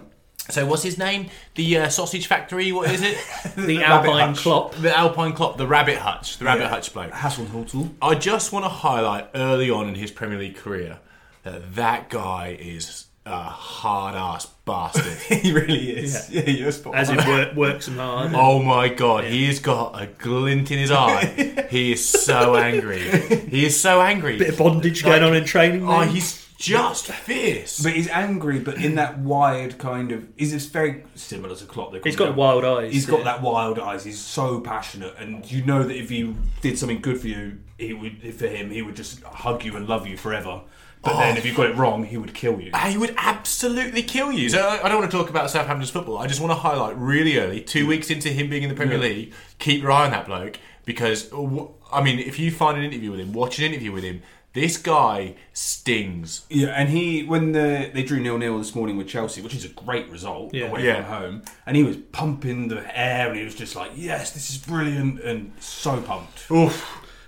[0.49, 1.29] So, what's his name?
[1.55, 2.71] The uh, sausage factory?
[2.71, 3.17] What is it?
[3.55, 4.37] The Rabbit Alpine Hutch.
[4.39, 4.75] Klopp.
[4.75, 6.69] the Alpine Klopp, the Rabbit Hutch, the Rabbit Yeah.
[6.69, 7.11] Hutch bloke.
[7.11, 7.89] Hasselhotel.
[8.01, 10.99] I just want to highlight early on in his Premier League career
[11.43, 15.17] that that guy is a hard ass bastard.
[15.41, 16.29] he really is.
[16.29, 17.19] Yeah, you're spot As on.
[17.19, 18.31] in work, works hard.
[18.33, 21.67] Oh my god, he's got a glint in his eye.
[21.69, 23.01] he is so angry.
[23.49, 24.37] He is so angry.
[24.37, 25.87] Bit of bondage going on in training.
[25.87, 26.09] Oh, there.
[26.09, 27.79] he's just fierce.
[27.79, 30.27] But he's angry, but in that wired kind of.
[30.35, 31.91] He's just very similar to Klopp.
[31.91, 32.37] they call he's him got now.
[32.37, 32.93] wild eyes.
[32.93, 33.25] He's got yeah.
[33.25, 34.03] that wild eyes.
[34.03, 37.93] He's so passionate, and you know that if he did something good for you, he
[37.93, 40.61] would for him he would just hug you and love you forever.
[41.03, 41.37] But then oh.
[41.37, 42.71] if you got it wrong, he would kill you.
[42.87, 44.49] He would absolutely kill you.
[44.49, 46.17] So I I don't want to talk about Southampton's football.
[46.17, 48.97] I just want to highlight really early, two weeks into him being in the Premier
[48.97, 52.83] League, keep your eye on that bloke because uh, I mean, if you find an
[52.83, 54.23] interview with him, watch an interview with him.
[54.53, 56.45] This guy stings.
[56.49, 59.63] Yeah, and he when the, they drew nil nil this morning with Chelsea, which is
[59.65, 60.67] a great result Yeah.
[60.69, 60.95] away Yeah.
[61.03, 64.49] from home, and he was pumping the air, and he was just like, "Yes, this
[64.49, 66.49] is brilliant," and so pumped.
[66.49, 66.85] Oof.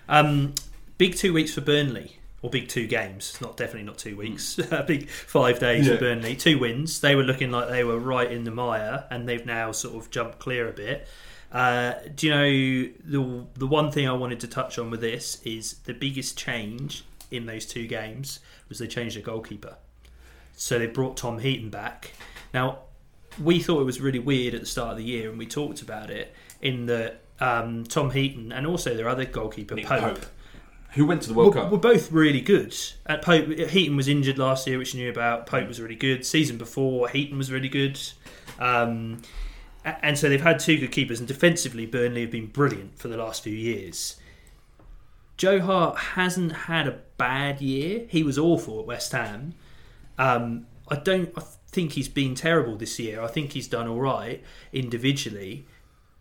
[0.07, 0.55] Um,
[0.97, 3.37] big two weeks for Burnley, or big two games.
[3.39, 4.55] Not definitely not two weeks.
[4.87, 5.93] big five days Yeah.
[5.95, 6.35] for Burnley.
[6.35, 6.99] Two wins.
[7.01, 10.09] They were looking like they were right in the mire, and they've now sort of
[10.09, 11.07] jumped clear a bit.
[11.51, 15.41] Uh, do you know the the one thing I wanted to touch on with this
[15.43, 19.77] is the biggest change in those two games was they changed their goalkeeper.
[20.55, 22.11] So they brought Tom Heaton back.
[22.53, 22.79] Now
[23.41, 25.81] we thought it was really weird at the start of the year, and we talked
[25.81, 30.01] about it in the um, Tom Heaton and also their other goalkeeper Nick Pope.
[30.01, 30.25] Pope,
[30.91, 31.71] who went to the World Were, Cup.
[31.71, 32.75] were both really good.
[33.05, 35.45] At Pope, Heaton was injured last year, which you knew about.
[35.45, 36.25] Pope was really good.
[36.25, 37.99] Season before, Heaton was really good.
[38.59, 39.21] Um,
[39.85, 43.17] and so they've had two good keepers, and defensively, Burnley have been brilliant for the
[43.17, 44.18] last few years.
[45.39, 48.05] Joe Hart hasn't had a bad year.
[48.09, 49.53] He was awful at West Ham.
[50.17, 53.21] Um, I don't I think he's been terrible this year.
[53.21, 55.65] I think he's done all right individually,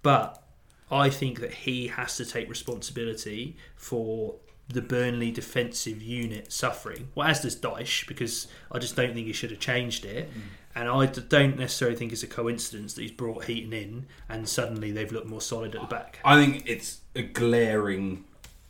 [0.02, 0.40] but
[0.88, 4.36] I think that he has to take responsibility for
[4.68, 7.08] the Burnley defensive unit suffering.
[7.16, 10.30] Well, as does Dyche, because I just don't think he should have changed it.
[10.76, 14.92] And I don't necessarily think it's a coincidence that he's brought Heaton in and suddenly
[14.92, 16.20] they've looked more solid at the back.
[16.24, 18.26] I think it's a glaring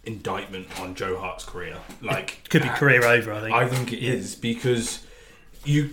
[0.09, 1.77] indictment on Joe Hart's career.
[2.03, 3.55] Like Could be career over, I think.
[3.55, 5.07] I think it is because
[5.65, 5.91] you,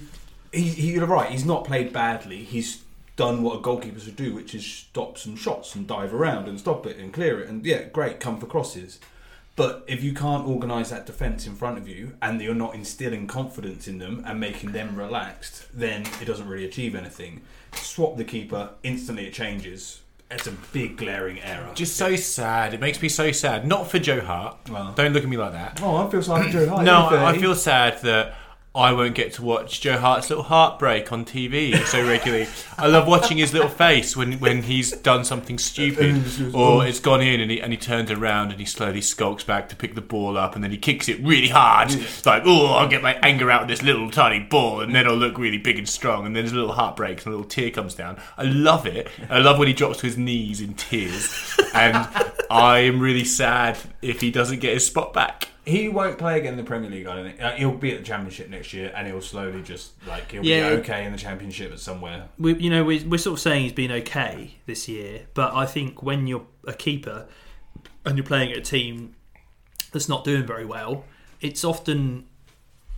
[0.52, 1.30] he, he, you're right.
[1.30, 2.38] He's not played badly.
[2.38, 2.82] He's
[3.18, 6.60] done what a goalkeeper should do, which is stop some shots and dive around and
[6.60, 7.50] stop it and clear it.
[7.50, 9.00] And yeah, great, come for crosses.
[9.58, 13.28] But if you can't organise that defence in front of you and you're not instilling
[13.28, 17.42] confidence in them and making them relaxed, then it doesn't really achieve anything.
[17.74, 20.02] Swap the keeper, instantly it changes.
[20.32, 21.72] It's a big glaring error.
[21.76, 22.74] Just so sad.
[22.74, 23.68] It makes me so sad.
[23.68, 24.58] Not for Joe Hart.
[24.70, 24.94] Well.
[24.96, 25.80] Don't look at me like that.
[25.84, 26.84] oh, I feel sorry for Joe Hart.
[26.84, 28.36] No, I I feel sad that
[28.76, 32.48] I won't get to watch Joe Hart's little heartbreak on TV so regularly.
[32.78, 37.22] I love watching his little face when, when he's done something stupid or it's gone
[37.22, 40.02] in and he, and he turns around and he slowly skulks back to pick the
[40.02, 41.90] ball up and then he kicks it really hard.
[41.92, 45.08] It's like, oh, I'll get my anger out with this little tiny ball and then
[45.08, 46.26] I'll look really big and strong.
[46.26, 48.20] And then his little heart breaks and a little tear comes down.
[48.38, 49.08] I love it.
[49.30, 51.58] I love when he drops to his knees in tears.
[51.74, 51.96] And
[52.52, 55.50] I am really sad if he doesn't get his spot back.
[55.66, 57.08] He won't play again in the Premier League.
[57.08, 59.94] I don't think uh, he'll be at the Championship next year, and he'll slowly just
[60.08, 60.70] like he'll Yeah.
[60.70, 62.30] be okay in the Championship at somewhere.
[62.38, 65.66] we, you know, we, we're sort of saying he's been okay this year, but I
[65.66, 67.28] think when you're a keeper
[68.06, 69.16] and you're playing at a team
[69.92, 71.06] that's not doing very well,
[71.42, 72.26] it's often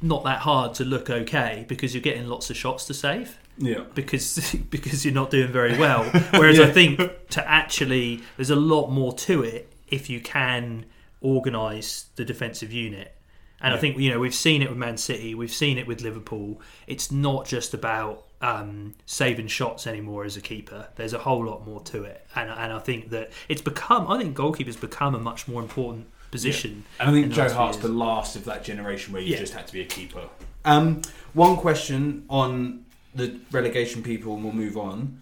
[0.01, 3.85] not that hard to look okay because you're getting lots of shots to save Yeah,
[3.95, 6.03] because because you're not doing very well.
[6.31, 6.99] Whereas I think
[7.29, 10.85] to actually, there's a lot more to it if you can
[11.21, 13.13] organise the defensive unit.
[13.59, 16.01] And I think you know we've seen it with Man City, we've seen it with
[16.01, 16.61] Liverpool.
[16.85, 20.87] It's not just about um, saving shots anymore as a keeper.
[20.95, 24.07] There's a whole lot more to it, and and I think that it's become.
[24.11, 26.83] I think goalkeepers become a much more important position.
[26.99, 29.39] and I think Joe Hart's the last of that generation where you Yeah.
[29.39, 30.29] just had to be a keeper.
[30.65, 31.01] Um,
[31.33, 35.21] one question on the relegation people, and we'll move on.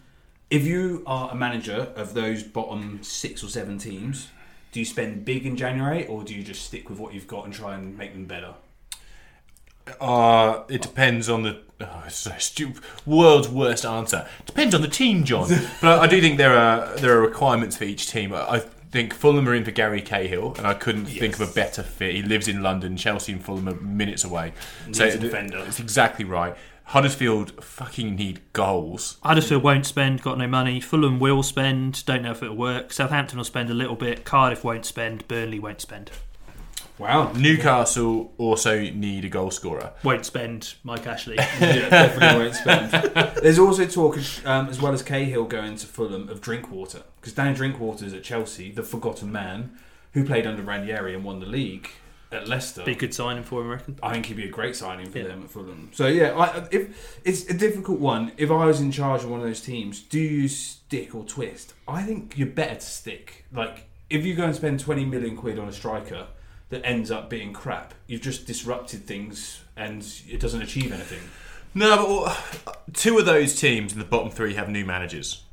[0.50, 4.28] If you are a manager of those bottom six or seven teams,
[4.76, 7.46] do you spend big in January, or do you just stick with what you've got
[7.46, 8.56] and try and make them better?
[10.02, 12.84] Uh, it depends on the oh, so stupid.
[13.06, 14.28] World's worst answer.
[14.46, 15.48] Depends on the team, Jon.
[15.82, 18.34] but I do think there are there are requirements for each team.
[18.34, 18.60] I I
[18.92, 22.14] think Fulham are in for Gary Cahill, and I couldn't think of a better fit.
[22.14, 22.98] He lives in London.
[22.98, 24.52] Chelsea and Fulham are minutes away.
[24.88, 25.64] Needs it- defender.
[25.66, 26.54] It's exactly right.
[26.86, 29.18] Huddersfield fucking need goals.
[29.24, 30.80] Huddersfield won't spend, got no money.
[30.80, 32.94] Fulham will spend, don't know if it'll work.
[32.94, 34.24] Southampton will spend a little bit.
[34.24, 35.28] Cardiff won't spend.
[35.28, 36.12] Burnley won't spend.
[36.98, 39.92] Wow, Newcastle also need a goal scorer.
[40.04, 40.76] Won't spend.
[40.84, 41.36] Mike Ashley.
[41.60, 42.92] yeah, definitely won't spend.
[43.42, 47.56] There's also talk, um, as well as Cahill going to Fulham, of Drinkwater because Danny
[47.56, 49.78] Drinkwater is at Chelsea, the forgotten man
[50.14, 51.90] who played under Ranieri and won the league
[52.36, 52.84] at Leicester.
[52.84, 54.00] Be a good signing for him, I reckon.
[54.04, 55.26] I think he'd be a great signing for Yeah.
[55.28, 55.90] them at Fulham.
[55.94, 58.32] So yeah, I, if it's a difficult one.
[58.38, 61.74] If I was in charge of one of those teams, do you stick or twist?
[61.88, 63.46] I think you're better to stick.
[63.52, 66.28] Like if you go and spend twenty million quid on a striker
[66.70, 71.22] that ends up being crap, you've just disrupted things and it doesn't achieve anything.
[71.74, 75.44] No, but well, two of those teams in the bottom three have new managers.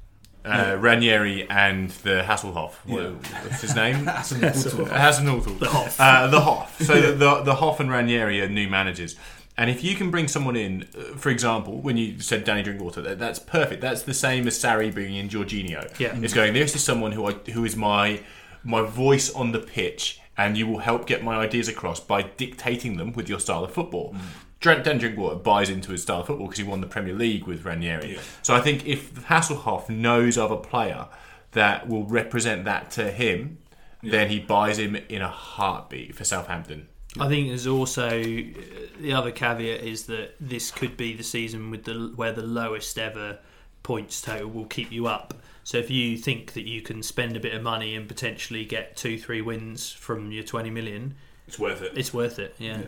[0.44, 2.72] Uh, Ranieri and the Hasselhoff.
[2.84, 3.94] What's his name?
[4.06, 4.88] Hasselhoff.
[4.88, 5.58] Hasselhoff.
[5.60, 6.00] The Hoff.
[6.00, 6.82] Uh, the Hoff.
[6.82, 9.16] So the, the, the Hoff and Ranieri are new managers.
[9.56, 13.02] And if you can bring someone in, uh, for example, when you said Danny Drinkwater,
[13.02, 13.80] that, that's perfect.
[13.82, 15.98] That's the same as Sarri bringing in Jorginho.
[15.98, 16.18] Yeah.
[16.20, 18.20] It's going, this is someone who I, who is my
[18.64, 22.96] my voice on the pitch, and you will help get my ideas across by dictating
[22.96, 24.14] them with your style of football.
[24.62, 27.46] Dr- Dan Drinkwater buys into his style of football because he won the Premier League
[27.46, 28.18] with Ranieri.
[28.42, 31.08] So I think if Hasselhoff knows of a player
[31.50, 33.58] that will represent that to him,
[34.02, 36.88] then he buys him in a heartbeat for Southampton.
[37.20, 38.52] I think there's also uh,
[39.00, 42.98] the other caveat is that this could be the season with the where the lowest
[42.98, 43.38] ever
[43.82, 45.34] points total will keep you up.
[45.64, 48.96] So if you think that you can spend a bit of money and potentially get
[48.96, 51.14] two, three wins from your 20 million,
[51.48, 51.92] It's worth it.
[51.96, 52.54] it's worth it.
[52.58, 52.82] Yeah.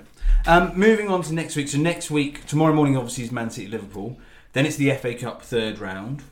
[0.46, 1.68] Um, moving on to next week.
[1.68, 4.18] So next week, tomorrow morning, obviously is Man City Liverpool.
[4.52, 6.22] Then it's the FA Cup third round,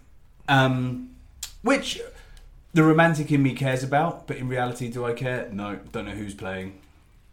[0.48, 1.10] um,
[1.62, 2.00] which
[2.72, 4.26] the romantic in me cares about.
[4.26, 5.48] But in reality, do I care?
[5.52, 5.78] No.
[5.90, 6.78] Don't know who's playing.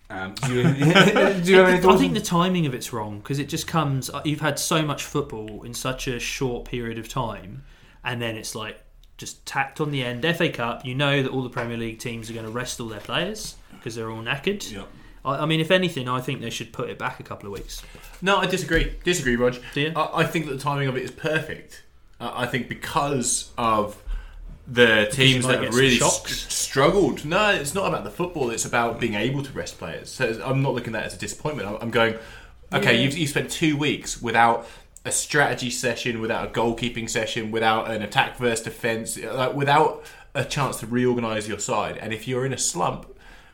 [0.09, 2.01] Um, do, you, do you have any I thoughts?
[2.01, 4.09] think the timing of it's wrong because it just comes.
[4.09, 7.63] uh, You've had so much football in such a short period of time,
[8.03, 8.81] and then it's like
[9.17, 10.23] just tacked on the end.
[10.35, 12.87] FA Cup, you know that all the Premier League teams are going to rest all
[12.87, 14.69] their players because they're all knackered.
[14.71, 14.83] Yeah.
[15.25, 17.53] I, I mean, if anything, I think they should put it back a couple of
[17.53, 17.81] weeks.
[18.21, 18.95] No, I disagree.
[19.03, 19.57] Disagree, Rog.
[19.73, 19.93] Do you?
[19.95, 21.83] I, I think that the timing of it is perfect.
[22.19, 24.01] Uh, I think because of
[24.67, 26.31] the teams that have really shocks.
[26.47, 27.25] s- struggled.
[27.25, 28.49] No, it's not about the football.
[28.51, 30.09] It's about being able to rest players.
[30.11, 31.67] So I'm not looking at that as a disappointment.
[31.67, 32.15] I'm, I'm going,
[32.71, 33.01] okay, Yeah.
[33.01, 34.67] you've, you've spent two weeks without
[35.05, 40.03] a strategy session, without a goalkeeping session, without an attack versus defence, like without
[40.35, 41.97] a chance to reorganise your side.
[41.97, 43.07] And if you're in a slump,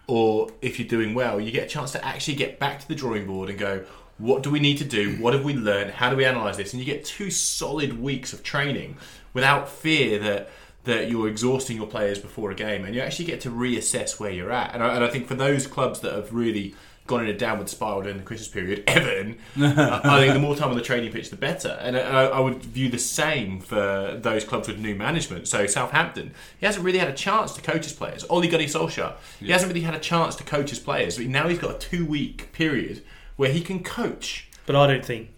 [0.07, 2.95] or if you're doing well, you get a chance to actually get back to the
[2.95, 3.85] drawing board and go,
[4.17, 5.15] what do we need to do?
[5.15, 5.91] What have we learned?
[5.91, 6.73] How do we analyse this?
[6.73, 8.97] And you get two solid weeks of training
[9.33, 10.49] without fear that
[10.85, 14.29] that you're exhausting your players before a game, and you actually get to reassess where
[14.29, 14.71] you're at.
[14.73, 16.75] And I, and I think for those clubs that have really
[17.07, 20.55] gone in a downward spiral during the Christmas period, Everton, I I think the more
[20.55, 21.77] time on the training pitch, the better.
[21.81, 25.47] And I, I would view the same for those clubs with new management.
[25.47, 28.25] So Southampton, he hasn't really had a chance to coach his players.
[28.29, 31.17] Ole Gunnar Solskjaer, he hasn't really had a chance to coach his players.
[31.17, 33.03] But now he's got a two-week period
[33.35, 34.49] where he can coach.
[34.65, 35.35] But I don't think,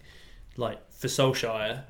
[0.55, 1.83] like for Solskjaer,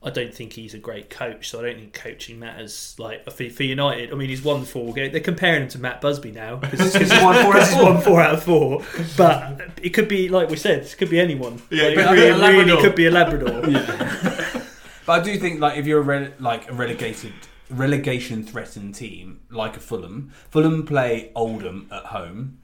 [0.00, 1.48] I don't think he's a great coach.
[1.50, 2.94] So I don't think coaching matters.
[2.98, 4.92] Like for, for United, I mean, he's won four.
[4.94, 7.54] They're comparing him to Matt Busby now because he's won four.
[7.58, 8.84] he's won four out of four.
[9.16, 11.60] But it could be, like we said, it could be anyone.
[11.70, 13.68] Yeah, Like, it could it be a really could be a Labrador.
[13.70, 14.64] yeah.
[15.06, 17.32] But I do think like if you're a rele- like a relegated
[17.70, 22.58] relegation threatened team like a Fulham, Fulham play Oldham at home,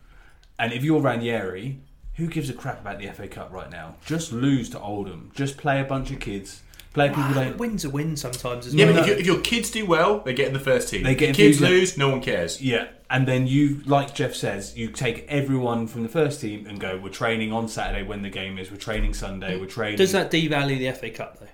[0.59, 1.80] and if you're Ranieri,
[2.16, 3.95] who gives a crap about the FA Cup right now?
[4.05, 5.32] Just lose to Oldham.
[5.35, 6.61] Just play a bunch of kids.
[6.95, 7.59] Play people A don't.
[7.59, 8.95] win's a win sometimes as Yeah, well.
[8.95, 11.03] but if, you, if your kids do well, they get in the first team.
[11.03, 12.62] They get If kids lose, no one cares.
[12.62, 16.78] Yeah, and then you, like Jeff says, you take everyone from the first team and
[16.80, 16.97] go.
[17.03, 18.70] We're training on Saturday when the game is.
[18.70, 19.59] We're training Sunday.
[19.59, 19.99] We're training.
[19.99, 21.49] Does that devalue the FA Cup though?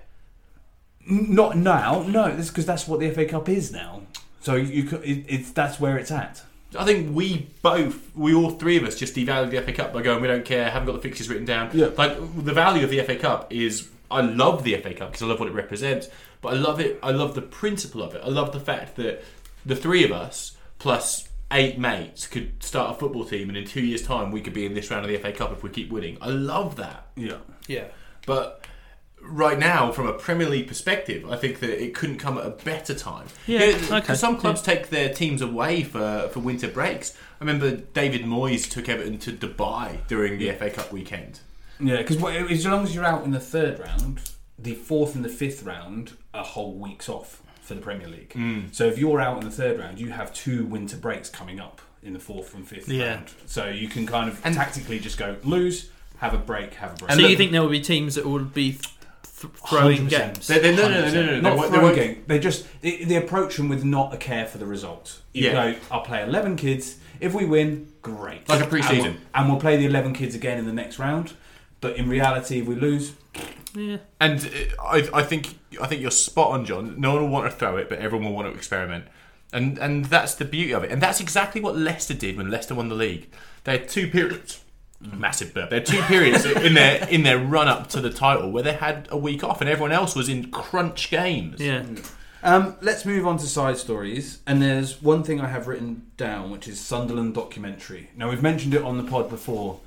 [1.07, 2.03] Not now.
[2.03, 4.03] No, that's because that's what the FA Cup is now.
[4.41, 6.43] So you, could, it, it's that's where it's at.
[6.77, 10.01] I think we both, we all three of us, just devalued the FA Cup by
[10.03, 11.69] going, we don't care, haven't got the fixtures written down.
[11.73, 11.89] Yeah.
[11.97, 12.15] Like
[12.45, 15.39] the value of the FA Cup is, I love the FA Cup because I love
[15.39, 16.09] what it represents,
[16.41, 16.99] but I love it.
[17.01, 18.21] I love the principle of it.
[18.23, 19.23] I love the fact that
[19.65, 23.81] the three of us plus eight mates could start a football team, and in two
[23.81, 25.91] years' time we could be in this round of the FA Cup if we keep
[25.91, 26.17] winning.
[26.21, 27.07] I love that.
[27.15, 27.37] Yeah.
[27.67, 27.85] Yeah.
[28.25, 28.65] But
[29.21, 32.49] right now, from a Premier League perspective, I think that it couldn't come at a
[32.51, 33.27] better time.
[33.47, 34.15] Yeah, You know, okay.
[34.15, 37.15] Some clubs take their teams away for, for winter breaks.
[37.39, 41.41] I remember David Moyes took Everton to Dubai during the FA Cup weekend.
[41.81, 42.17] Yeah, because
[42.51, 44.21] as long as you're out in the third round,
[44.59, 48.29] the fourth and the fifth round are whole weeks off for the Premier League.
[48.31, 48.73] Mm.
[48.73, 51.81] So if you're out in the third round, you have two winter breaks coming up
[52.03, 53.15] in the fourth and fifth Yeah.
[53.15, 53.31] round.
[53.45, 56.95] So you can kind of And- tactically just go lose, have a break, have a
[56.95, 57.11] break.
[57.11, 58.81] And so look- you think there will be teams that will be th-
[59.41, 60.09] th- throwing 100%.
[60.35, 60.47] games?
[60.47, 62.23] They- they- no, no, no, no, no, Not they won't- they throwing won't- game.
[62.27, 65.21] They just they, they approach them with not a care for the result.
[65.33, 65.71] You Yeah.
[65.73, 66.95] go, I'll play eleven kids.
[67.19, 68.49] If we win, great.
[68.49, 71.33] Like a And we'll, and we'll play the eleven kids again in the next round.
[71.81, 73.13] But in reality, if we lose,
[73.75, 73.97] yeah.
[74.19, 76.99] And uh, I, I think I think you're spot on, Jon.
[76.99, 79.05] No one will want to throw it, but everyone will want to experiment.
[79.53, 80.91] And and that's the beauty of it.
[80.91, 83.29] And that's exactly what Leicester did when Leicester won the league.
[83.63, 84.63] They had two periods.
[84.99, 85.71] Massive burp.
[85.71, 88.73] They had two periods in their in their run up to the title where they
[88.73, 91.59] had a week off, and everyone else was in crunch games.
[91.59, 91.85] Yeah.
[92.43, 94.39] Um, let's move on to side stories.
[94.47, 98.09] And there's one thing I have written down, which is Sunderland documentary.
[98.15, 99.79] Now we've mentioned it on the pod before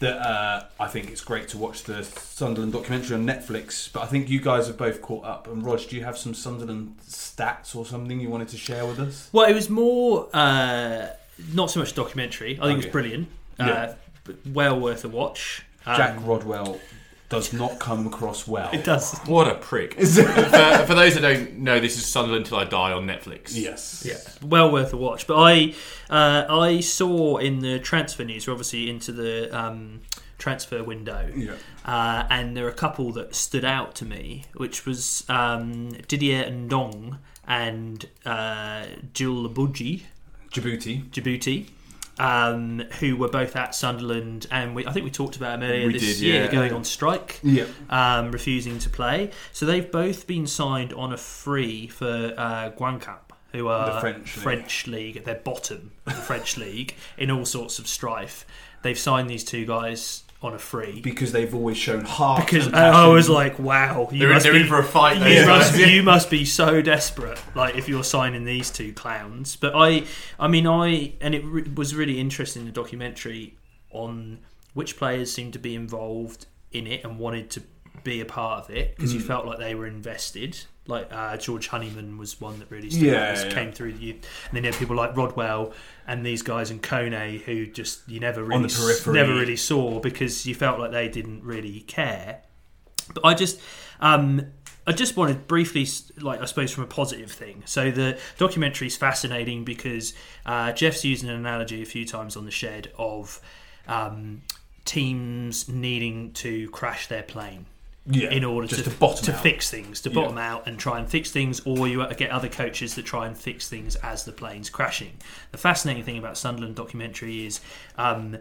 [0.00, 3.92] that uh, I think it's great to watch the Sunderland documentary on Netflix.
[3.92, 5.48] But I think you guys have both caught up.
[5.48, 9.00] And Rog, do you have some Sunderland stats or something you wanted to share with
[9.00, 9.28] us?
[9.32, 11.08] Well, it was more uh,
[11.52, 12.58] not so much documentary.
[12.60, 13.28] I think it was brilliant.
[13.58, 13.66] Yeah.
[13.66, 13.94] Uh,
[14.24, 15.64] but well worth a watch.
[15.86, 16.78] Um, Jack Rodwell
[17.28, 18.70] does not come across well.
[18.72, 19.18] It does.
[19.26, 19.94] What a prick.
[19.94, 23.50] for, for those that don't know, this is Sunderland Till I Die on Netflix.
[23.54, 24.02] Yes.
[24.06, 24.16] Yeah,
[24.46, 25.26] well worth a watch.
[25.26, 25.74] But I,
[26.08, 30.00] uh, I saw in the transfer news, we're obviously into the um,
[30.38, 31.56] transfer window, Yeah.
[31.84, 36.44] uh, and there are a couple that stood out to me, which was um, Didier
[36.44, 40.02] Ndong and uh, Jules Labuji,
[40.50, 41.04] Djibouti.
[41.10, 41.66] Djibouti.
[42.20, 45.86] Um, who were both at Sunderland, and we, I think we talked about them earlier
[45.86, 46.50] We this did, year, yeah.
[46.50, 47.64] going on strike Yeah.
[47.90, 49.30] um, refusing to play.
[49.52, 52.70] So they've both been signed on a free for uh,
[53.52, 54.94] who are The French league.
[54.94, 58.44] league at their bottom of the French league in all sorts of strife.
[58.82, 62.46] They've signed these two guys on a free Because they've always shown heart.
[62.46, 64.78] because and I I was like, wow, you They're, in, must they're be in for
[64.78, 65.16] a fight.
[65.16, 69.56] you must, you must be so desperate, like if you're signing these two clowns.
[69.56, 70.04] But I,
[70.38, 73.56] I mean, I and it re- was really interesting the documentary
[73.90, 74.38] on
[74.74, 77.62] which players seemed to be involved in it and wanted to
[78.04, 79.26] be a part of it because you mm.
[79.26, 80.56] felt like they were invested.
[80.88, 83.52] Like uh, George Honeyman was one that really stood Yeah, out, yeah.
[83.54, 85.72] came through the youth, and then you had people like Rodwell
[86.06, 88.68] and these guys and Kone who just you never really
[89.06, 92.40] never really saw because you felt like they didn't really care.
[93.14, 93.60] But I just,
[94.00, 94.46] um,
[94.86, 95.86] I just wanted briefly,
[96.20, 97.62] like I suppose, from a positive thing.
[97.66, 100.14] So the documentary is fascinating because
[100.46, 103.40] uh, Jeff's used an analogy a few times on the shed of
[103.86, 104.42] um,
[104.86, 107.66] teams needing to crash their plane
[108.10, 110.14] Yeah, in order to, to to fix things, to Yeah.
[110.14, 113.36] bottom out and try and fix things, or you get other coaches that try and
[113.36, 115.12] fix things as the plane's crashing.
[115.52, 117.60] The fascinating thing about Sunderland documentary is.
[117.96, 118.38] Um,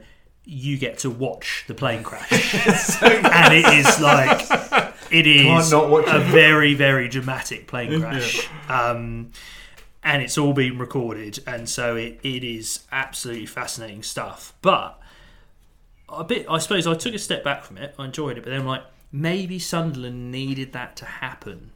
[0.50, 2.32] you get to watch the plane crash,
[3.04, 4.48] and it is like
[5.12, 8.48] it is a very very dramatic plane crash.
[8.70, 9.32] Um,
[10.04, 14.54] and it's all been recorded, and so it, it is absolutely fascinating stuff.
[14.62, 14.98] But
[16.08, 17.94] a bit, I suppose, I took a step back from it.
[18.00, 21.72] I enjoyed it, but then I'm like, maybe Sunderland needed that to happen,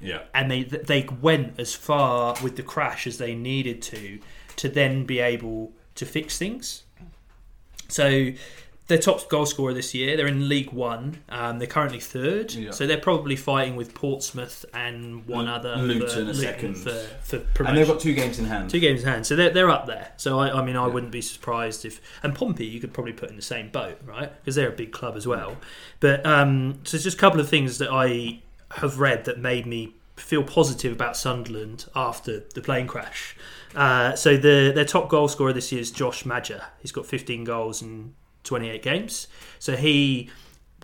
[0.00, 0.22] Yeah.
[0.34, 4.18] and they they went as far with the crash as they needed to
[4.56, 6.84] to then be able to fix things.
[7.88, 8.32] So.
[8.92, 10.16] They're top goal scorer this year.
[10.16, 11.18] They're in League One.
[11.28, 12.70] Um, they're currently third, Yeah.
[12.72, 16.74] so they're probably fighting with Portsmouth and one Lu- other Luton for, a second.
[16.76, 18.68] for, for And they've got two games in hand.
[18.70, 20.12] Two games in hand, so they're, they're up there.
[20.18, 20.92] So I, I mean, I Yeah.
[20.92, 24.30] wouldn't be surprised if and Pompey you could probably put in the same boat, right?
[24.42, 25.56] Because they're a big club as well.
[26.00, 28.40] But um, so it's just a couple of things that I
[28.72, 33.34] have read that made me feel positive about Sunderland after the plane crash.
[33.74, 36.66] Uh, so the their top goal scorer this year is Josh Maja.
[36.80, 38.14] He's got 15 goals in
[38.44, 39.28] 28 games.
[39.58, 40.30] So he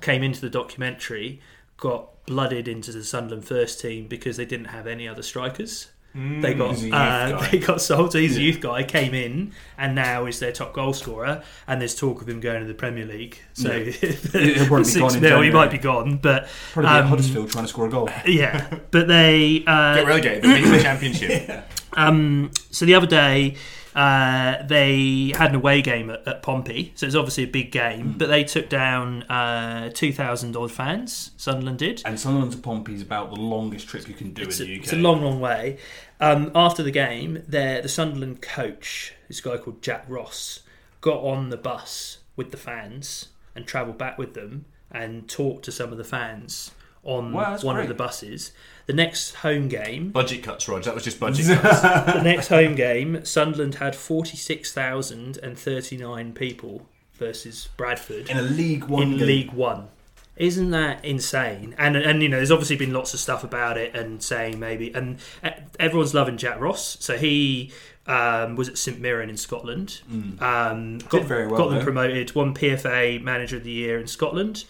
[0.01, 1.41] came into the documentary,
[1.77, 5.89] got blooded into the Sunderland first team because they didn't have any other strikers.
[6.15, 8.13] They got He's a youth uh, they got sold.
[8.13, 11.45] So he's a youth guy, came in and now is their top goal scorer.
[11.67, 13.39] And there's talk of him going to the Premier League.
[13.53, 13.93] So Yeah.
[13.93, 16.17] for He'll be gone six in he might be gone.
[16.17, 18.09] But Probably be at um, Huddersfield trying to score a goal.
[18.27, 20.43] yeah, but they uh, Get relegated.
[20.45, 21.65] They beat the championship.
[21.93, 23.55] um, so the other day,
[23.95, 28.15] uh, they had an away game at, at Pompey, so it's obviously a big game.
[28.17, 31.33] But they took down uh, two thousand odd fans.
[31.37, 32.03] Sunderland did.
[32.05, 34.69] And Sunderland to Pompey is about the longest trip you can do It's in a,
[34.69, 34.83] the UK.
[34.85, 35.79] it's a long, long way.
[36.21, 40.61] Um, after the game, their- the Sunderland coach, this guy called Jack Ross,
[41.01, 45.73] got on the bus with the fans and travelled back with them and talked to
[45.73, 46.71] some of the fans
[47.03, 47.85] on Wow, one great.
[47.85, 48.53] of the buses.
[48.87, 50.83] The next home game, budget cuts, Rog.
[50.85, 51.81] That was just budget cuts.
[51.83, 59.11] the next home game, Sunderland had 46,039 people versus Bradford in a League One in
[59.19, 59.27] game.
[59.27, 59.89] League One.
[60.37, 61.75] Isn't that insane?
[61.79, 64.95] And and you know, there's obviously been lots of stuff about it and saying maybe,
[64.95, 66.97] and uh, everyone's loving Jack Ross.
[67.01, 67.73] So he
[68.07, 70.01] um, was at St Mirren in Scotland.
[70.09, 71.25] Um, got, Mm.
[71.25, 71.83] very well got them there.
[71.85, 72.35] promoted.
[72.37, 74.65] Won PFA Manager of the Year in Scotland.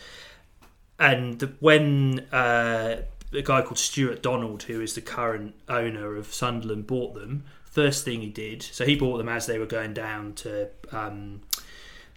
[0.99, 6.87] And when uh, a guy called Stuart Donald, who is the current owner of Sunderland,
[6.87, 10.33] bought them, first thing he did, so he bought them as they were going down
[10.35, 11.43] to um,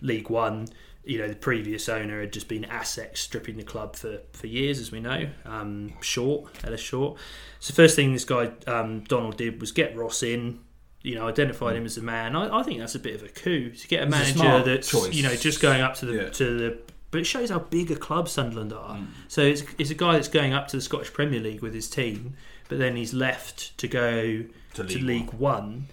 [0.01, 0.67] League One.
[1.03, 4.77] You know, the previous owner had just been asset stripping the club for, for years,
[4.79, 5.29] as we know.
[5.45, 7.17] Um, Short, Ellis Short.
[7.59, 10.59] So, first thing this guy um, Donald did was get Ross in.
[11.03, 12.35] You know, identified him as a man.
[12.35, 14.37] I, I think that's a bit of a coup to get a It's a manager
[14.37, 15.13] smart that's choice.
[15.15, 16.29] you know just going up to the Yeah.
[16.29, 16.79] to the.
[17.11, 18.95] But it shows how big a club Sunderland are.
[18.95, 19.07] Mm.
[19.27, 21.89] So it's, it's a guy that's going up to the Scottish Premier League with his
[21.89, 22.35] team,
[22.69, 24.43] but then he's left to go
[24.75, 25.87] To to League League One.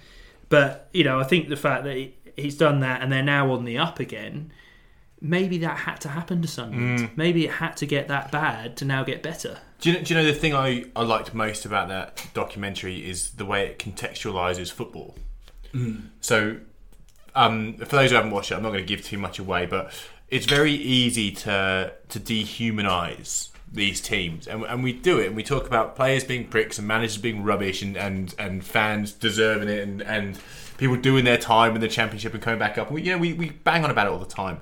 [0.48, 3.50] But you know, I think the fact that he, he's done that and they're now
[3.52, 4.52] on the up again,
[5.20, 7.00] maybe that had to happen to Sunderland.
[7.00, 7.16] Mm.
[7.16, 9.58] Maybe it had to get that bad to now get better.
[9.80, 13.08] Do you, know, do you know the thing I, I liked most about that documentary
[13.08, 15.14] is the way it contextualizes football.
[16.20, 16.58] So,
[17.34, 19.66] um, for those who haven't watched it, I'm not going to give too much away,
[19.66, 19.92] but
[20.30, 25.42] it's very easy to to dehumanize these teams, and, and we do it, and we
[25.42, 29.80] talk about players being pricks and managers being rubbish, and, and, and fans deserving it,
[29.80, 30.38] and, and
[30.78, 32.90] people doing their time in the championship and coming back up.
[32.90, 34.60] We, you know, we, we bang on about it all the time,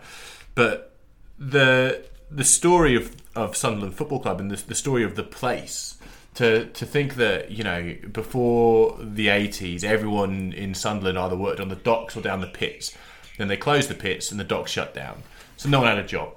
[0.55, 0.95] but
[1.39, 5.97] the the story of, of Sunderland Football Club and the, the story of the place
[6.35, 11.69] to to think that you know before the 80s everyone in Sunderland either worked on
[11.69, 12.97] the docks or down the pits.
[13.39, 15.23] Then they closed the pits and the docks shut down
[15.57, 16.35] so no one had a job.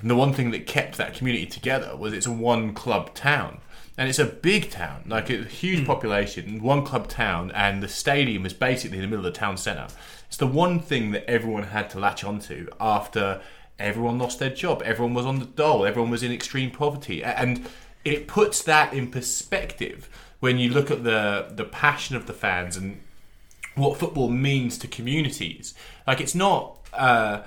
[0.00, 3.60] And the one thing that kept that community together was it's a one club town.
[3.98, 8.46] And it's a big town like a huge population one club town and the stadium
[8.46, 9.88] is basically in the middle of the town centre.
[10.26, 13.42] It's the one thing that everyone had to latch onto after
[13.78, 14.82] everyone lost their job.
[14.86, 15.84] Everyone was on the dole.
[15.84, 17.22] Everyone was in extreme poverty.
[17.22, 17.68] And
[18.04, 20.08] it puts that in perspective
[20.38, 23.00] when you look at the the passion of the fans and
[23.74, 25.74] what football means to communities.
[26.06, 27.42] Like it's not uh,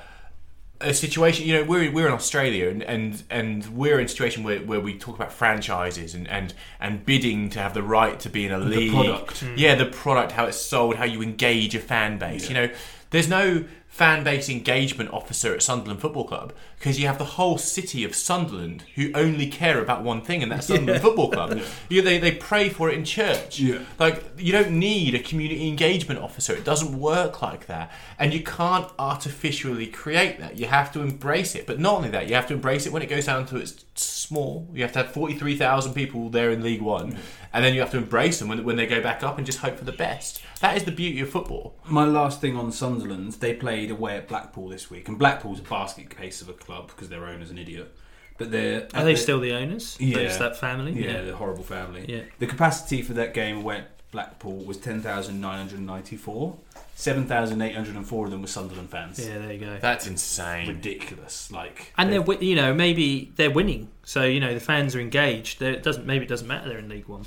[0.84, 1.47] a situation.
[1.47, 4.79] You know, we're we're in Australia and and, and we're in a situation where, where
[4.79, 8.51] we talk about franchises and, and and bidding to have the right to be in
[8.51, 8.91] a league.
[8.91, 9.39] product.
[9.39, 9.55] Hmm.
[9.57, 12.47] Yeah, the product, how it's sold, how you engage a fan base.
[12.49, 12.69] You know,
[13.09, 16.53] there's no fan base engagement officer at Sunderland Football Club
[16.84, 20.51] because you have the whole city of Sunderland who only care about one thing, and
[20.51, 21.61] that's Sunderland Football Club.
[21.88, 23.57] You, they, they pray for it in church.
[23.57, 23.79] Yeah.
[23.99, 26.53] Like, you don't need a community engagement officer.
[26.53, 27.89] It doesn't work like that.
[28.19, 30.57] And you can't artificially create that.
[30.57, 31.65] You have to embrace it.
[31.65, 33.86] But not only that, you have to embrace it when it goes down to its
[33.95, 34.67] small.
[34.73, 37.17] You have to have 43,000 people there in League One.
[37.53, 39.59] And then you have to embrace them when, when they go back up and just
[39.59, 40.41] hope for the best.
[40.59, 41.75] That is the beauty of football.
[41.86, 45.63] My last thing on Sunderland, they played away at Blackpool this week, and Blackpool's a
[45.63, 47.95] basket case of a club because their owner's an idiot.
[48.38, 49.95] But they're Are they still the owners?
[49.99, 50.17] Yeah.
[50.17, 50.91] There's that family.
[50.93, 52.05] Yeah, the horrible family.
[52.07, 52.21] Yeah.
[52.39, 56.57] The capacity for that game went Blackpool was ten thousand nine hundred ninety-four.
[56.95, 59.19] Seven thousand eight hundred and four of them were Sunderland fans.
[59.19, 59.78] Yeah, there you go.
[59.82, 60.67] That's insane.
[60.67, 61.51] Ridiculous.
[61.51, 64.99] Like And they're wi- you know maybe they're winning, so you know the fans are
[64.99, 65.59] engaged.
[65.59, 67.26] They're- It doesn't maybe it doesn't matter they're in League One.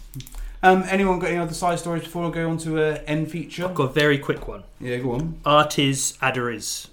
[0.62, 3.66] Um, anyone got any other side stories before I go on to a end feature?
[3.66, 4.62] I've got a very quick one.
[4.80, 5.40] Yeah, go on.
[5.44, 6.86] Aritz Aduriz,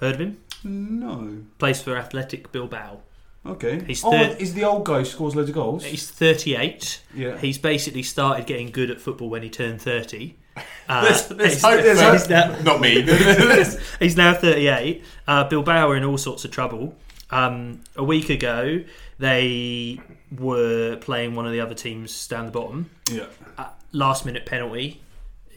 [0.00, 0.38] heard of him?
[0.64, 1.38] No.
[1.58, 3.00] Plays for Athletic Bilbao.
[3.46, 3.84] Okay.
[3.84, 5.84] He's oh, is the old guy who scores loads of goals?
[5.84, 7.02] He's 38.
[7.14, 7.36] Yeah.
[7.36, 10.36] He's basically started getting good at football when he turned 30.
[10.88, 13.02] Uh, There's- there's he's- hope he's now- Not me.
[13.98, 15.02] He's now 38.
[15.26, 16.94] Uh, Bilbao are in all sorts of trouble.
[17.30, 18.84] Um, a week ago,
[19.18, 19.98] they
[20.30, 22.90] were playing one of the other teams down the bottom.
[23.10, 23.24] yeah.
[23.58, 25.00] Uh, last minute penalty.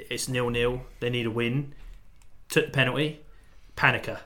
[0.10, 0.82] It's nil nil.
[1.01, 1.74] They need a win.
[2.49, 3.20] Took the penalty.
[3.76, 4.20] Panenka.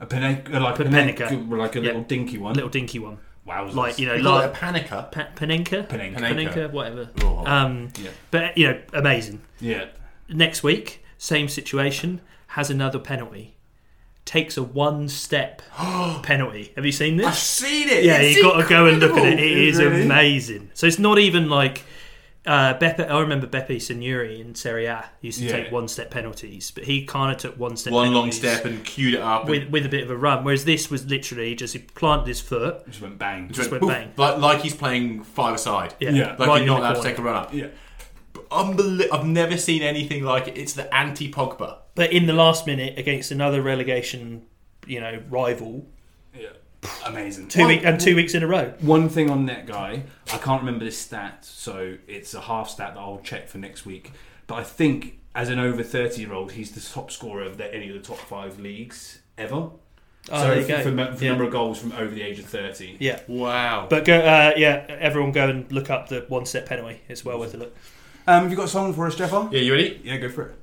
[0.00, 0.48] A pen, like
[0.78, 1.28] a Panenka.
[1.28, 1.86] pen, like a Yeah.
[1.88, 2.54] little dinky one.
[2.54, 3.18] Little dinky one.
[3.46, 3.74] Wowzers.
[3.74, 5.12] Like, you know, You call like it a panicker.
[5.12, 5.86] pa- Panenka?
[5.88, 6.18] Panenka.
[6.18, 7.10] Panenka, whatever.
[7.22, 7.44] Oh.
[7.46, 8.10] Um, Yeah.
[8.30, 9.40] But, you know, amazing.
[9.60, 9.86] Yeah.
[10.28, 13.56] Next week, same situation, has another penalty.
[14.24, 15.62] Takes a one step
[16.22, 16.72] penalty.
[16.76, 17.26] Have you seen this?
[17.26, 18.04] I've seen it.
[18.04, 19.40] Yeah, It's you've got to go and look at it.
[19.40, 19.62] It incredible.
[19.68, 20.02] is Really?
[20.02, 20.70] amazing.
[20.74, 21.82] So it's not even like
[22.46, 23.08] uh, Beppe.
[23.10, 25.52] I remember Beppe Signori in Serie A used to Yeah.
[25.56, 28.84] take one step penalties, but he kind of took one step One long step and
[28.84, 29.46] queued it up.
[29.46, 30.42] with and with a bit of a run.
[30.44, 32.86] Whereas this was literally just he planted his foot.
[32.86, 33.50] Just went bang.
[33.52, 34.12] just went poof, bang.
[34.16, 35.94] Like, like he's playing five aside.
[36.00, 36.36] Yeah, Yeah.
[36.38, 37.52] Like right you're not allowed to take a run up.
[37.54, 37.66] Yeah.
[38.50, 39.16] Unbelievable.
[39.16, 40.56] I've never seen anything like it.
[40.58, 41.78] It's the anti Pogba.
[41.94, 44.42] But in the last minute against another relegation,
[44.86, 45.86] you know, rival,
[46.34, 46.48] Yeah.
[47.06, 47.48] Amazing.
[47.48, 48.72] two week and two weeks in a row.
[48.80, 52.94] One thing on that guy, I can't remember this stat, so it's a half stat
[52.94, 54.12] that I'll check for next week.
[54.46, 57.72] But I think as an over thirty year old, he's the top scorer of the,
[57.74, 59.70] any of the top five leagues ever.
[60.30, 61.06] Oh, so there you for, go.
[61.10, 61.30] for, for Yeah.
[61.30, 62.96] number of goals from over the age of thirty.
[62.98, 63.20] Yeah.
[63.28, 63.86] Wow.
[63.90, 67.00] But go, uh, yeah, everyone go and look up the one step penalty.
[67.08, 67.76] It's well worth a look.
[68.26, 69.48] Um, have you got a song for us, Jeffer?
[69.52, 70.00] yeah, you ready?
[70.04, 70.54] Yeah, go for it.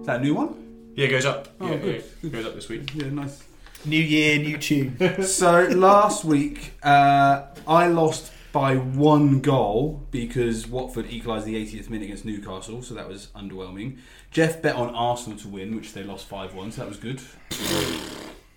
[0.00, 0.67] Is that a new one?
[0.98, 1.46] Yeah, it goes up.
[1.60, 2.04] Oh, yeah, good.
[2.22, 2.92] yeah, goes up this week.
[2.92, 3.44] Yeah, nice.
[3.84, 5.22] New year, new tune.
[5.22, 12.06] so last week, uh, I lost by one goal because Watford equalised the 80th minute
[12.06, 13.98] against Newcastle, so that was underwhelming.
[14.32, 17.20] Jeff bet on Arsenal to win, which they lost 5 1, so that was good.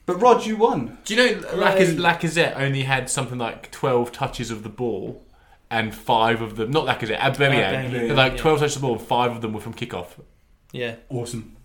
[0.08, 0.98] But Rod, you won.
[1.06, 5.24] Do you know Lacaz- Lacazette only had something like 12 touches of the ball
[5.70, 8.39] and five of them, not Lacazette, Aubameyang, Aubameyang, had like yeah.
[8.39, 10.20] 12 touches of the ball and five of them were from kickoff.
[10.72, 10.96] Yeah.
[11.08, 11.58] Awesome.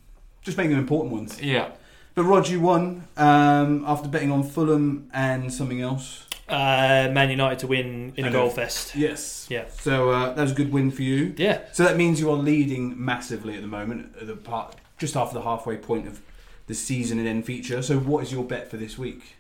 [0.46, 1.42] Just making them important ones.
[1.42, 1.72] Yeah.
[2.14, 6.24] But Rod, you won um, after betting on Fulham and something else.
[6.48, 8.94] Uh, Man United to win in a And goal fest.
[8.94, 9.48] Yes.
[9.50, 9.64] Yeah.
[9.68, 11.34] So uh, that was a good win for you.
[11.36, 11.62] Yeah.
[11.72, 15.34] So that means you are leading massively at the moment, at the part just after
[15.34, 16.22] the halfway point of
[16.68, 17.82] the season and end feature.
[17.82, 19.35] So what is your bet for this week?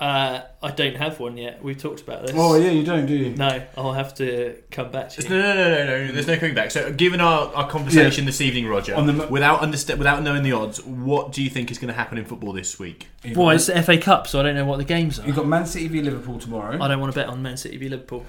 [0.00, 1.62] Uh, I don't have one yet.
[1.62, 2.32] We've talked about this.
[2.36, 3.30] Oh yeah, you don't, do you?
[3.34, 5.28] No, I'll have to come back to you.
[5.28, 6.12] no, no, no, no.
[6.12, 6.70] There's no coming back.
[6.70, 10.42] So, given our, our conversation this evening, Roger, On the mo- without understa- without knowing
[10.44, 13.08] the odds, what do you think is going to happen in football this week?
[13.24, 15.26] You've Well, it's the FA Cup, so I don't know what the games are.
[15.26, 16.80] you've got Man City v Liverpool tomorrow.
[16.80, 18.24] I don't want to bet on Man City v Liverpool.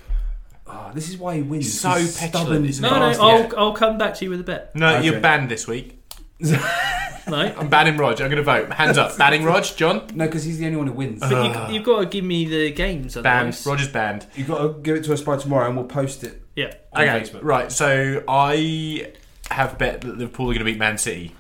[0.68, 1.66] Ah, this is why he wins.
[1.66, 2.66] He's so He's petulant, stubborn.
[2.66, 2.96] isn't No, he?
[2.96, 3.24] no, Bastard.
[3.58, 4.76] I'll, I'll come back to you with a bet.
[4.76, 5.06] No, Okay.
[5.06, 5.99] you're banned this week.
[6.42, 8.24] No, I'm banning Roger.
[8.24, 8.72] I'm going to vote.
[8.74, 9.16] Hands up.
[9.18, 9.76] banning Roger.
[9.76, 10.08] Jon.
[10.16, 11.20] No, because he's the only one who wins.
[11.20, 11.70] but you, ah.
[11.70, 13.14] you've got to give me the games.
[13.14, 13.28] Banned.
[13.28, 13.66] Otherwise.
[13.66, 14.26] Roger's banned.
[14.36, 16.74] You've got to give it to us by tomorrow, and we'll post it Yeah.
[16.92, 17.44] on Okay, Facebook.
[17.44, 17.72] right.
[17.72, 19.12] So I
[19.52, 21.36] have bet that Liverpool are going to beat Man City.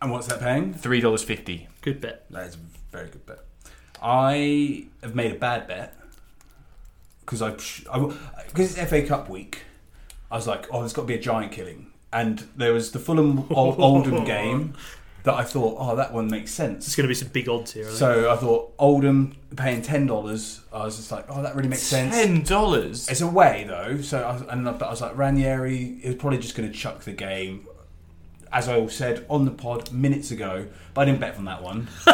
[0.00, 0.74] And what's that paying?
[0.74, 1.68] Three dollars fifty.
[1.82, 2.24] Good bet.
[2.30, 2.58] That is a
[2.90, 3.44] very good bet.
[4.02, 5.96] I have made a bad bet
[7.20, 9.62] because I because it's FA Cup week.
[10.32, 12.98] I was like, oh, there's got to be a giant killing, and there was the
[12.98, 14.74] Fulham Oldham game
[15.24, 16.96] that I thought, oh, that one makes There's sense.
[16.96, 17.84] going to be some big odds here.
[17.84, 17.98] I think.
[17.98, 20.60] So I thought Oldham paying ten dollars.
[20.72, 22.14] I was just like, oh, that really makes sense.
[22.14, 23.08] Ten dollars.
[23.08, 26.38] It's away though, so I was, and I, but I was like Ranieri is probably
[26.38, 27.66] just going to chuck the game,
[28.52, 30.66] as I all said on the pod minutes ago.
[30.92, 32.10] But I didn't bet on that one, so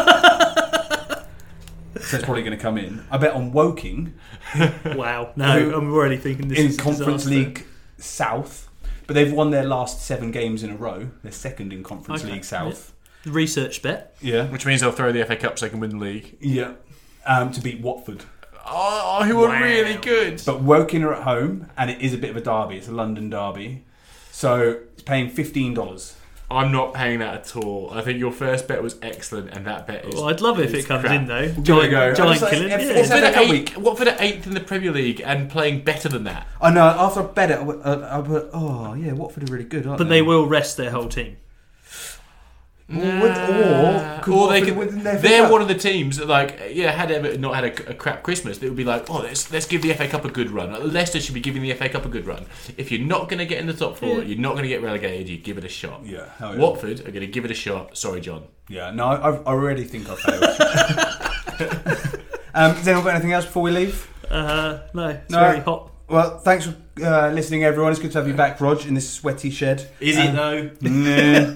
[1.95, 3.05] it's probably going to come in.
[3.11, 4.15] I bet on Woking
[4.85, 5.33] wow.
[5.37, 7.31] No, I'm already thinking this in is a Conference disaster.
[7.31, 7.67] League
[7.99, 8.68] South,
[9.09, 11.11] but they've won their last seven games in a row.
[11.25, 12.93] They're second in Conference Okay, League South.
[13.25, 14.15] The research bet.
[14.21, 14.47] Yeah.
[14.47, 16.37] which means they'll throw the FA Cup so they can win the league.
[16.41, 16.75] Yeah.
[17.27, 18.23] Um, to beat Watford.
[18.65, 19.61] Oh, who were Wow.
[19.63, 20.41] really good.
[20.47, 22.77] But Woking are at home, and it is a bit of a derby.
[22.77, 23.85] It's a London derby.
[24.31, 26.15] So it's paying $15.
[26.51, 27.91] I'm not paying that at all.
[27.93, 30.15] I think your first bet was excellent, and that bet is.
[30.15, 31.15] Well, I'd love it if it comes crap.
[31.21, 31.47] in though.
[31.49, 32.15] Give Giant, go.
[32.15, 32.69] giant It's like- killing.
[32.71, 32.79] yeah.
[32.79, 33.75] it's Watford FA at Cup eight, week.
[33.77, 36.47] Watford at eighth in the Premier League and playing better than that.
[36.61, 39.53] I know, after I bet it, I went, uh, I put, oh, yeah, Watford are
[39.53, 41.37] really good, aren't But they will rest their whole team.
[42.91, 44.75] Or, or, could or they could.
[44.75, 45.53] win their FA They're Cup?
[45.53, 48.57] one of the teams that, like, yeah, had Everton not had a, a crap Christmas,
[48.59, 50.73] they would be like, oh, let's let's give the FA Cup a good run.
[50.73, 52.47] Like, Leicester should be giving the FA Cup a good run.
[52.79, 54.25] If you're not going to get in the top four, Yeah.
[54.25, 55.29] you're not going to get relegated.
[55.29, 56.07] You give it a shot.
[56.07, 56.57] Yeah, yeah.
[56.57, 57.95] Watford are going to give it a shot.
[57.99, 58.45] Sorry, Jon.
[58.71, 60.45] Yeah, no, I, I already think I failed.
[62.55, 64.09] um, has anyone got anything else before we leave?
[64.31, 65.41] Uh, no, it's No.
[65.41, 65.91] very hot.
[66.09, 66.75] Well, thanks for
[67.05, 67.91] uh, listening, everyone.
[67.93, 69.87] It's good to have you back, Rog, in this sweaty shed.
[70.01, 70.71] Is Um, it though?
[70.89, 71.55] Nah.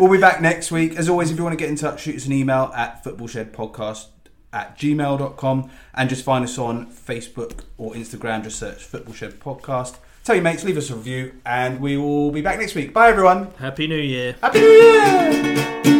[0.00, 0.96] We'll be back next week.
[0.96, 4.06] As always, if you want to get in touch, shoot us an email at footballshedpodcast
[4.52, 8.42] at gmail.com and just find us on Facebook or Instagram.
[8.42, 9.96] Just search Football Shed Podcast.
[10.24, 12.92] Tell your mates, leave us a review, and we will be back next week.
[12.92, 13.52] Bye, everyone.
[13.58, 14.36] Happy New Year.
[14.42, 15.99] Happy New Year!